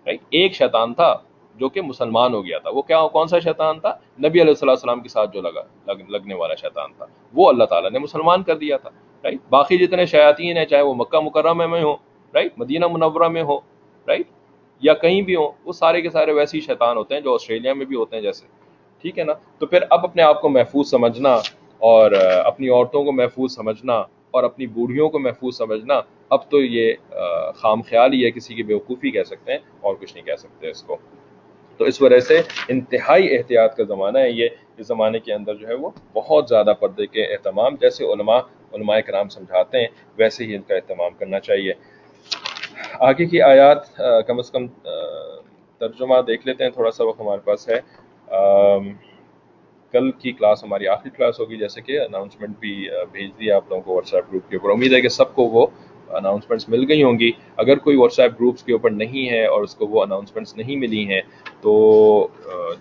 [0.05, 1.19] ایک شیطان تھا
[1.55, 4.71] جو کہ مسلمان ہو گیا تھا۔ وہ کیا کون سا شیطان تھا؟ نبی علیہ السلام
[4.71, 8.57] السلام کے ساتھ جو لگا لگنے والا شیطان تھا۔ وہ اللہ تعالیٰ نے مسلمان کر
[8.57, 8.91] دیا تھا۔
[9.25, 11.97] رائٹ باقی جتنے شیاطین ہیں، چاہے وہ مکہ مکرمہ میں ہوں
[12.35, 13.57] رائٹ مدینہ منورہ میں ہو
[14.09, 14.27] رائٹ
[14.81, 17.75] یا کہیں بھی ہوں، وہ سارے کے سارے ویسے ہی شیطان ہوتے ہیں جو آسٹریلیا
[17.75, 18.47] میں بھی ہوتے ہیں جیسے۔
[19.03, 21.35] ٹھیک ہے نا؟ تو پھر اب اپنے آپ کو محفوظ سمجھنا
[21.79, 22.11] اور
[22.45, 24.03] اپنی عورتوں کو محفوظ سمجھنا
[24.35, 26.93] اور اپنی بوڑھیوں کو محفوظ سمجھنا، اب تو یہ
[27.57, 30.71] خام خیال ہی ہے، کسی کی بیوقوفی کہہ سکتے ہیں، اور کچھ نہیں کہہ سکتے
[30.71, 30.97] اس کو۔
[31.81, 35.69] تو اس وجہ سے انتہائی احتیاط کا زمانہ ہے یہ، اس زمانے کے اندر جو
[35.69, 38.39] ہے وہ بہت زیادہ پردے کے اہتمام، جیسے علماء
[38.75, 41.73] علماء کرام سمجھاتے ہیں، ویسے ہی ان کا اہتمام کرنا چاہیے۔
[43.09, 44.67] آگے کی آیات کم از کم
[45.81, 47.81] ترجمہ دیکھ لیتے ہیں، تھوڑا سا وقت ہمارے پاس ہے۔
[49.93, 52.75] کل کی کلاس ہماری آخری کلاس ہوگی، جیسے کہ اناؤنسمنٹ بھی
[53.13, 55.43] بھیج دیا آپ لوگوں کو واٹس ایپ گروپ کے اوپر۔ امید ہے کہ سب کو
[55.43, 55.67] وہ
[56.11, 59.63] اناؤنسمنٹس مل گئی ہوں گی۔ اگر کوئی واٹس ایپ گروپس کے اوپر نہیں ہے اور
[59.63, 61.21] اس کو وہ اناؤنسمنٹس نہیں ملی ہیں،
[61.61, 61.73] تو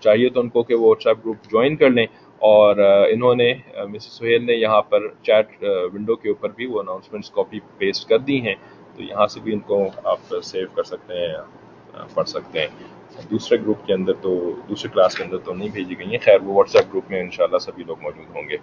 [0.00, 2.06] چاہیے تو ان کو کہ وہ واٹس ایپ گروپ جوائن کر لیں۔
[2.42, 2.76] اور
[3.10, 3.52] انہوں نے
[3.88, 8.18] مسز سہیل نے یہاں پر چیٹ ونڈو کے اوپر بھی وہ اناؤنسمنٹس کاپی پیسٹ کر
[8.18, 8.54] دی ہیں۔
[8.96, 12.91] تو یہاں سے بھی ان کو آپ سیو کر سکتے ہیں پڑھ سکتے ہیں۔
[13.30, 16.38] دوسرے گروپ کے اندر تو دوسرے کلاس کے اندر تو نہیں بھیجی گئی ہیں۔ خیر،
[16.42, 18.56] وہ واٹس ایپ گروپ میں انشاءاللہ سبھی لوگ موجود ہوں گے۔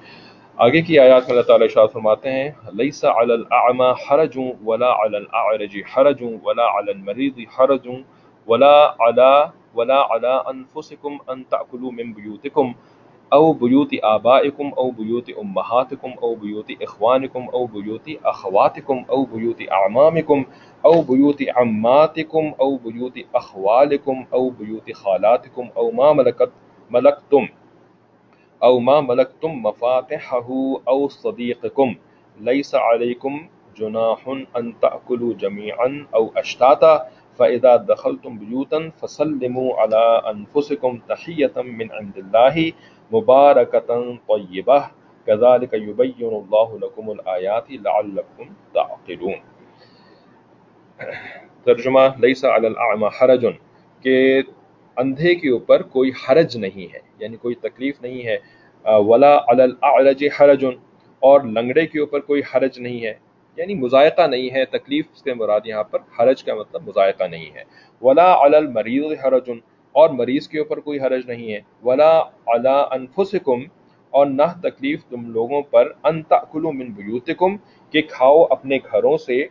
[0.58, 5.18] آگے کی آیات میں اللہ تعالیٰ اشارت فرماتے ہیں لیس علی الاعمى حرج ولا علی
[5.18, 7.88] الاعرج حرج ولا علی المریض حرج
[8.48, 9.32] ولا علی
[9.76, 12.72] ولا علی انفسکم ان تأکلوا من بیوتکم
[13.34, 20.46] أَوْ بُيُوتِ آبَائِكُمْ أَوْ بُيُوتِ أُمَّهَاتِكُمْ أَوْ بُيُوتِ إِخْوَانِكُمْ أَوْ بُيُوتِ أَخَوَاتِكُمْ أَوْ بُيُوتِ أَعْمَامِكُمْ
[20.86, 26.52] أَوْ بُيُوتِ عَمَّاتِكُمْ أَوْ بُيُوتِ أَخْوَالِكُمْ أَوْ بُيُوتِ خَالَاتِكُمْ أَوْ مَا ملكت
[26.90, 27.48] ملكتم
[28.64, 30.48] أو ما مَلَكْتُمْ مَفَاتِحَهُ
[30.88, 31.96] أَوْ صَدِيقِكُمْ.
[32.42, 34.28] لَيْسَ عَلَيْكُمْ جُنَاحٌ
[34.58, 37.08] أَنْ تَأْكُلُوا جَمِيعًا أَوْ أَشْتَاتًا.
[37.40, 42.74] فَإِذَا دَخَلْتُمْ بُيُوتًا فَسَلِّمُوا عَلَى أَنْفُسِكُمْ تَحِيَّةً مِنْ عِنْدِ اللَّهِ.
[43.14, 43.96] مبارکتا
[44.28, 44.80] طیبہ
[45.26, 48.44] كذلك يبين الله لكم الآيات لعلكم
[48.74, 49.40] تعقلون۔
[51.64, 53.46] ترجمہ، لیسا علی الاعمى حرج،
[54.02, 54.42] کہ
[54.98, 58.38] اندھے کے اوپر کوئی حرج نہیں ہے یعنی کوئی تکلیف نہیں ہے۔
[58.86, 60.66] ولا علی الاعرج حرج،
[61.20, 63.14] اور لنگڑے کے اوپر کوئی حرج نہیں ہے۔
[63.58, 67.64] یعنی مذائقہ نہیں ہے، تکلیف سے مراد یہاں پر حرج کا مطلب مذائقہ نہیں ہے۔
[68.02, 69.50] ولا علی المریض حرج
[69.96, 73.62] اور مریض کے اوپر کوئی حرج نہیں ہے۔ ولا علی انفسکم
[74.14, 77.56] اور نہ تکلیف تم لوگوں پر۔ ان تاکلوا من بیوتکم
[77.92, 79.42] کہ کھاؤ اپنے گھروں سے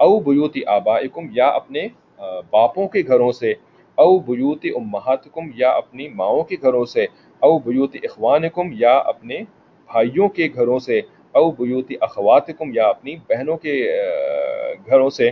[0.00, 1.86] او بیوت آبائکم یا اپنے
[2.50, 3.52] باپوں کے گھروں سے۔
[4.02, 7.04] او بیوت امہاتکم یا اپنی ماؤں کے گھروں سے۔
[7.44, 9.38] او بیوت اخوانکم یا اپنے
[9.92, 11.00] بھائیوں کے گھروں سے۔
[11.36, 13.74] او بیوت اخواتکم یا اپنی بہنوں کے
[14.86, 15.30] گھروں سے۔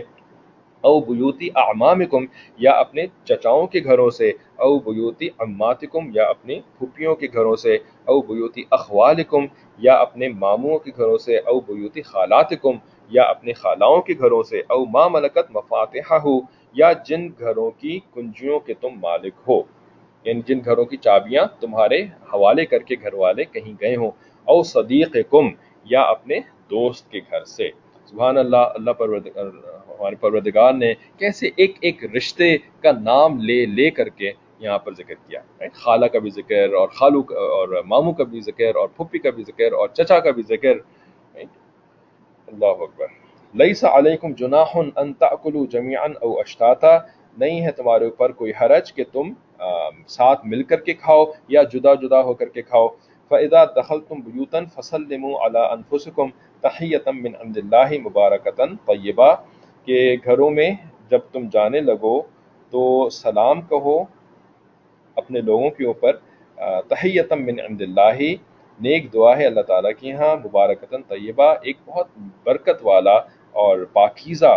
[0.81, 2.25] او بیوتی اعمامکم،
[2.57, 7.75] یا اپنے چچاؤں کے گھروں سے، او بیوتی اماتکم یا اپنے پھپھیوں کے گھروں سے،
[8.05, 9.45] او بیوتی اخوالکم،
[9.77, 12.77] یا اپنے ماموں کے گھروں سے، او بیوتی خالاتکم،
[13.09, 16.27] یا اپنے خالاؤں کے گھروں سے، او ما ملکت مفاتحہ
[16.73, 19.61] یا جن گھروں کی کنجیوں کے تم مالک ہو۔
[20.23, 24.11] یعنی جن گھروں کی چابیاں تمہارے حوالے کر کے گھر والے کہیں گئے ہوں۔
[24.45, 25.47] او صدیقکم،
[25.83, 26.39] یا اپنے
[26.71, 27.69] دوست کے گھر سے۔
[28.05, 29.45] سبحان اللہ اللہ پروردگار
[30.01, 34.93] ہمارے پروردگار نے کیسے ایک ایک رشتے کا نام لے لے کر کے یہاں پر
[34.93, 35.41] ذکر کیا
[35.73, 37.19] خالہ کا بھی ذکر اور خالو
[37.57, 40.75] اور ماموں کا بھی ذکر اور پھپھی کا بھی ذکر اور چچا کا بھی ذکر
[42.47, 43.07] اللہ اکبر۔
[43.53, 46.97] لیس علیکم جناح ان تاکلوا جميعا او اشتاتا،
[47.37, 49.31] نہیں ہے تمہارے اوپر کوئی حرج کہ تم
[50.07, 52.87] ساتھ مل کر کے کھاؤ یا جدا جدا ہو کر کے کھاؤ۔
[53.31, 56.29] فاذا دخلتم بیوتا فسلموا على انفسکم
[56.63, 59.33] تحیتا من عند اللہ مبارکتا طیبہ
[59.87, 60.69] کہ گھروں میں
[61.09, 62.19] جب تم جانے لگو
[62.73, 63.97] تو سلام کہو
[65.17, 66.17] اپنے لوگوں کے اوپر
[66.89, 68.19] تحیتا من عند اللہ،
[68.79, 72.07] نیک دعا ہے اللہ تعالیٰ کی ہاں مبارکتا طیبہ، ایک بہت
[72.43, 73.15] برکت والا
[73.61, 74.53] اور پاکیزہ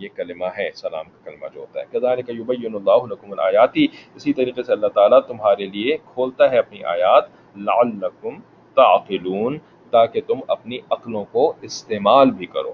[0.00, 4.32] یہ کلمہ ہے، سلام کا کلمہ جو ہوتا ہے۔ کذالک یبین اللہ لکم الآیاتی، اسی
[4.32, 7.24] طریقے سے اللہ تعالیٰ تمہارے لیے کھولتا ہے اپنی آیات،
[7.68, 8.40] لعلکم
[8.76, 9.58] تعقلون،
[9.92, 12.72] تاکہ تم اپنی عقلوں کو استعمال بھی کرو۔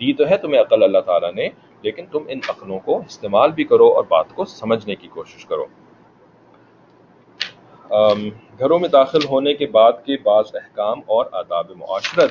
[0.00, 1.48] دی تو ہے تمہیں عقل اللہ تعالیٰ نے،
[1.82, 5.66] لیکن تم ان عقلوں کو استعمال بھی کرو اور بات کو سمجھنے کی کوشش کرو۔
[8.58, 12.30] گھروں میں داخل ہونے کے بعد کے بعض احکام اور آداب معاشرت۔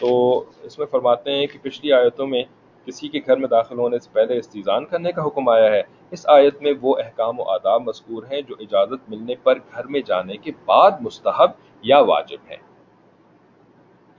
[0.00, 2.42] تو اس میں فرماتے ہیں کہ پچھلی آیتوں میں
[2.86, 6.26] کسی کے گھر میں داخل ہونے سے پہلے استیزان کرنے کا حکم آیا ہے۔ اس
[6.28, 10.36] آیت میں وہ احکام و آداب مذکور ہیں جو اجازت ملنے پر گھر میں جانے
[10.36, 11.50] کے بعد مستحب
[11.82, 12.62] یا واجب ہیں۔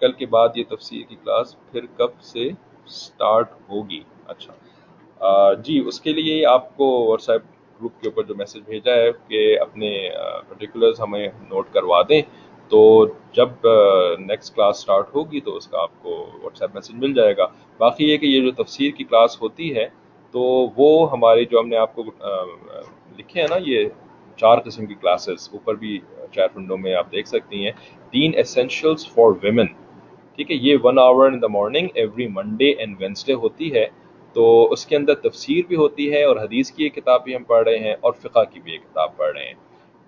[0.01, 2.49] کل کے بعد یہ تفسیر کی کلاس پھر کب سے
[2.89, 4.53] سٹارٹ ہوگی۔ اچھا۔
[5.63, 7.41] جی اس کے لیے آپ کو واٹس ایپ
[7.79, 10.09] گروپ کے اوپر جو میسج بھیجا ہے کہ اپنے
[10.49, 12.21] پرٹیکولرز ہمیں نوٹ کروا دیں،
[12.71, 13.67] تو جب
[14.19, 17.45] نیکسٹ کلاس سٹارٹ ہوگی تو اس کا آپ کو واٹس ایپ میسج مل جائے گا۔
[17.77, 19.87] باقی یہ کہ یہ جو تفسیر کی کلاس ہوتی ہے،
[20.33, 20.41] تو
[20.77, 22.03] وہ ہماری جو ہم نے آپ کو
[23.17, 23.89] لکھے ہیں نا، یہ
[24.37, 25.97] چار قسم کی کلاسز اوپر بھی
[26.31, 27.71] چیٹ ونڈو میں آپ دیکھ سکتی ہیں۔
[28.11, 29.65] تین اسینشلس فار ویمن
[30.39, 33.85] ٹھیک ہے، یہ one hour in the morning every Monday and Wednesday ہوتی ہے،
[34.35, 37.43] تو اس کے اندر تفسیر بھی ہوتی ہے اور حدیث کی ایک کتاب بھی ہم
[37.43, 39.53] پڑھ رہے ہیں اور فقہ کی بھی ایک کتاب پڑھ رہے ہیں۔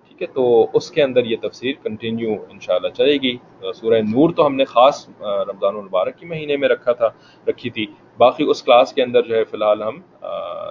[0.08, 3.36] ٹھیک ہے، تو اس کے اندر یہ تفسیر کنٹینیو انشاءاللہ چلے گی۔
[3.74, 7.08] سورہ نور تو ہم نے خاص رمضان المبارک کے مہینے میں رکھا تھا،
[7.46, 7.86] رکھی تھی۔
[8.18, 10.00] باقی اس کلاس کے اندر جو ہے فی الحال ہم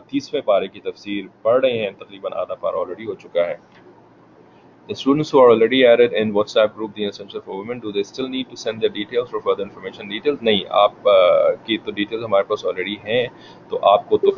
[0.09, 3.55] تیسویں پارے کی تفسیر پڑھ رہے ہیں، تقریباً آدھا پارا آلریڈی ہو چکا ہے۔
[4.89, 8.03] The students who are already added in WhatsApp group The Essential for Women, do they
[8.03, 10.09] still need to send their details for further information?
[10.09, 10.41] Details?
[10.41, 11.07] نہیں آپ
[11.65, 13.25] کی تو ڈیٹیلز ہمارے پاس آلریڈی ہیں
[13.69, 14.31] تو آپ کو تو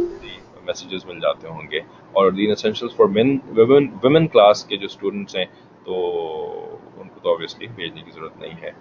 [0.66, 1.80] میسیجز مل جاتے ہوں گے.
[2.12, 5.46] اور then essential for men women class کے جو اسٹوڈنٹس ہیں
[5.86, 5.96] تو
[6.98, 8.72] ان کو تو آبویسلی بھیجنے کی ضرورت نہیں ہے.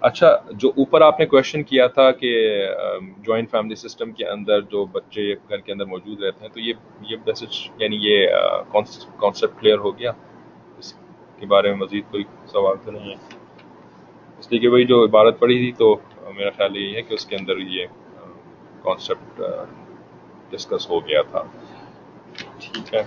[0.00, 2.30] اچھا جو اوپر آپ نے کوشچن کیا تھا کہ
[3.18, 6.72] جوائنٹ فیملی سسٹم کے اندر جو بچے گھر کے اندر موجود رہتے ہیں تو یہ
[7.00, 8.26] یہ میسج یعنی یہ
[9.18, 10.12] کانسیپٹ کلیئر ہو گیا؟
[10.78, 10.92] اس
[11.38, 13.14] کے بارے میں مزید کوئی سوال تو نہیں۔ ہے
[14.38, 15.94] اس لیے کہ وہی جو عبارت پڑھی تھی تو
[16.36, 17.86] میرا خیال یہی ہے کہ اس کے اندر یہ
[18.82, 19.40] کانسیپٹ
[20.50, 21.42] ڈسکس ہو گیا تھا۔
[22.58, 23.02] ٹھیک۔ ہے۔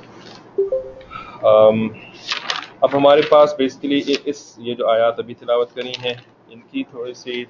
[2.84, 6.14] اب ہمارے پاس بیسکلی اس یہ جو آیات ابھی تلاوت کرنی ہے
[6.50, 7.44] ان کی تھوڑی سی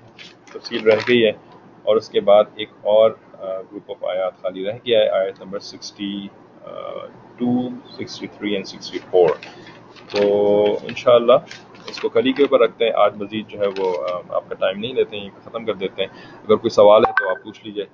[0.54, 1.32] تفصیل رہ گئی ہے۔
[1.84, 5.60] اور اس کے بعد ایک اور گروپ آف آیات خالی رہ گیا ہے، آیت number
[5.60, 6.12] sixty
[7.38, 7.52] two
[7.98, 9.30] sixty three and sixty four.
[10.12, 10.22] تو
[10.84, 11.38] انشاءاللہ
[11.88, 13.88] اس کو کلی کے اوپر رکھتے ہیں۔ آج مزید جو ہے وہ
[14.30, 16.10] آپ کا ٹائم نہیں لیتے ہیں ختم کر دیتے ہیں۔
[16.44, 17.86] اگر کوئی سوال ہے تو آپ پوچھ لیجیے۔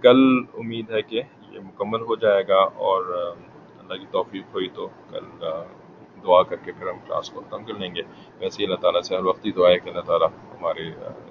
[0.00, 0.20] کل
[0.58, 3.04] امید ہے کہ یہ مکمل ہو جائے گا اور
[3.78, 5.24] اللہ کی توفیق ہوئی تو کل
[6.24, 8.02] دعا کر کے پھر ہم کلاس کو ختم کر لیں گے۔
[8.38, 10.82] ویسے اللہ تعالیٰ سے ہر وقت ہی دعا ہے کہ اللہ تعالیٰ ہمارے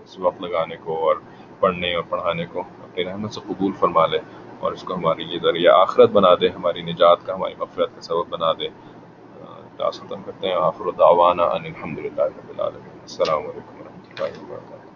[0.04, 1.16] اس وقت لگانے کو اور
[1.60, 4.20] پڑھنے اور پڑھانے کو اپنی رحمت سے قبول فرما لے
[4.60, 8.02] اور اس کو ہماری یہ ذریعہ آخرت بنا دے، ہماری نجات کا، ہماری مغفرت کا
[8.02, 8.68] سبب بنا دے۔
[9.78, 14.28] کلاس ختم کرتے ہیں۔ آخر دعوانا ان الحمد للہ رب العالمین۔ السلام علیکم و رحمۃ
[14.28, 14.90] اللہ وبرکاتہ۔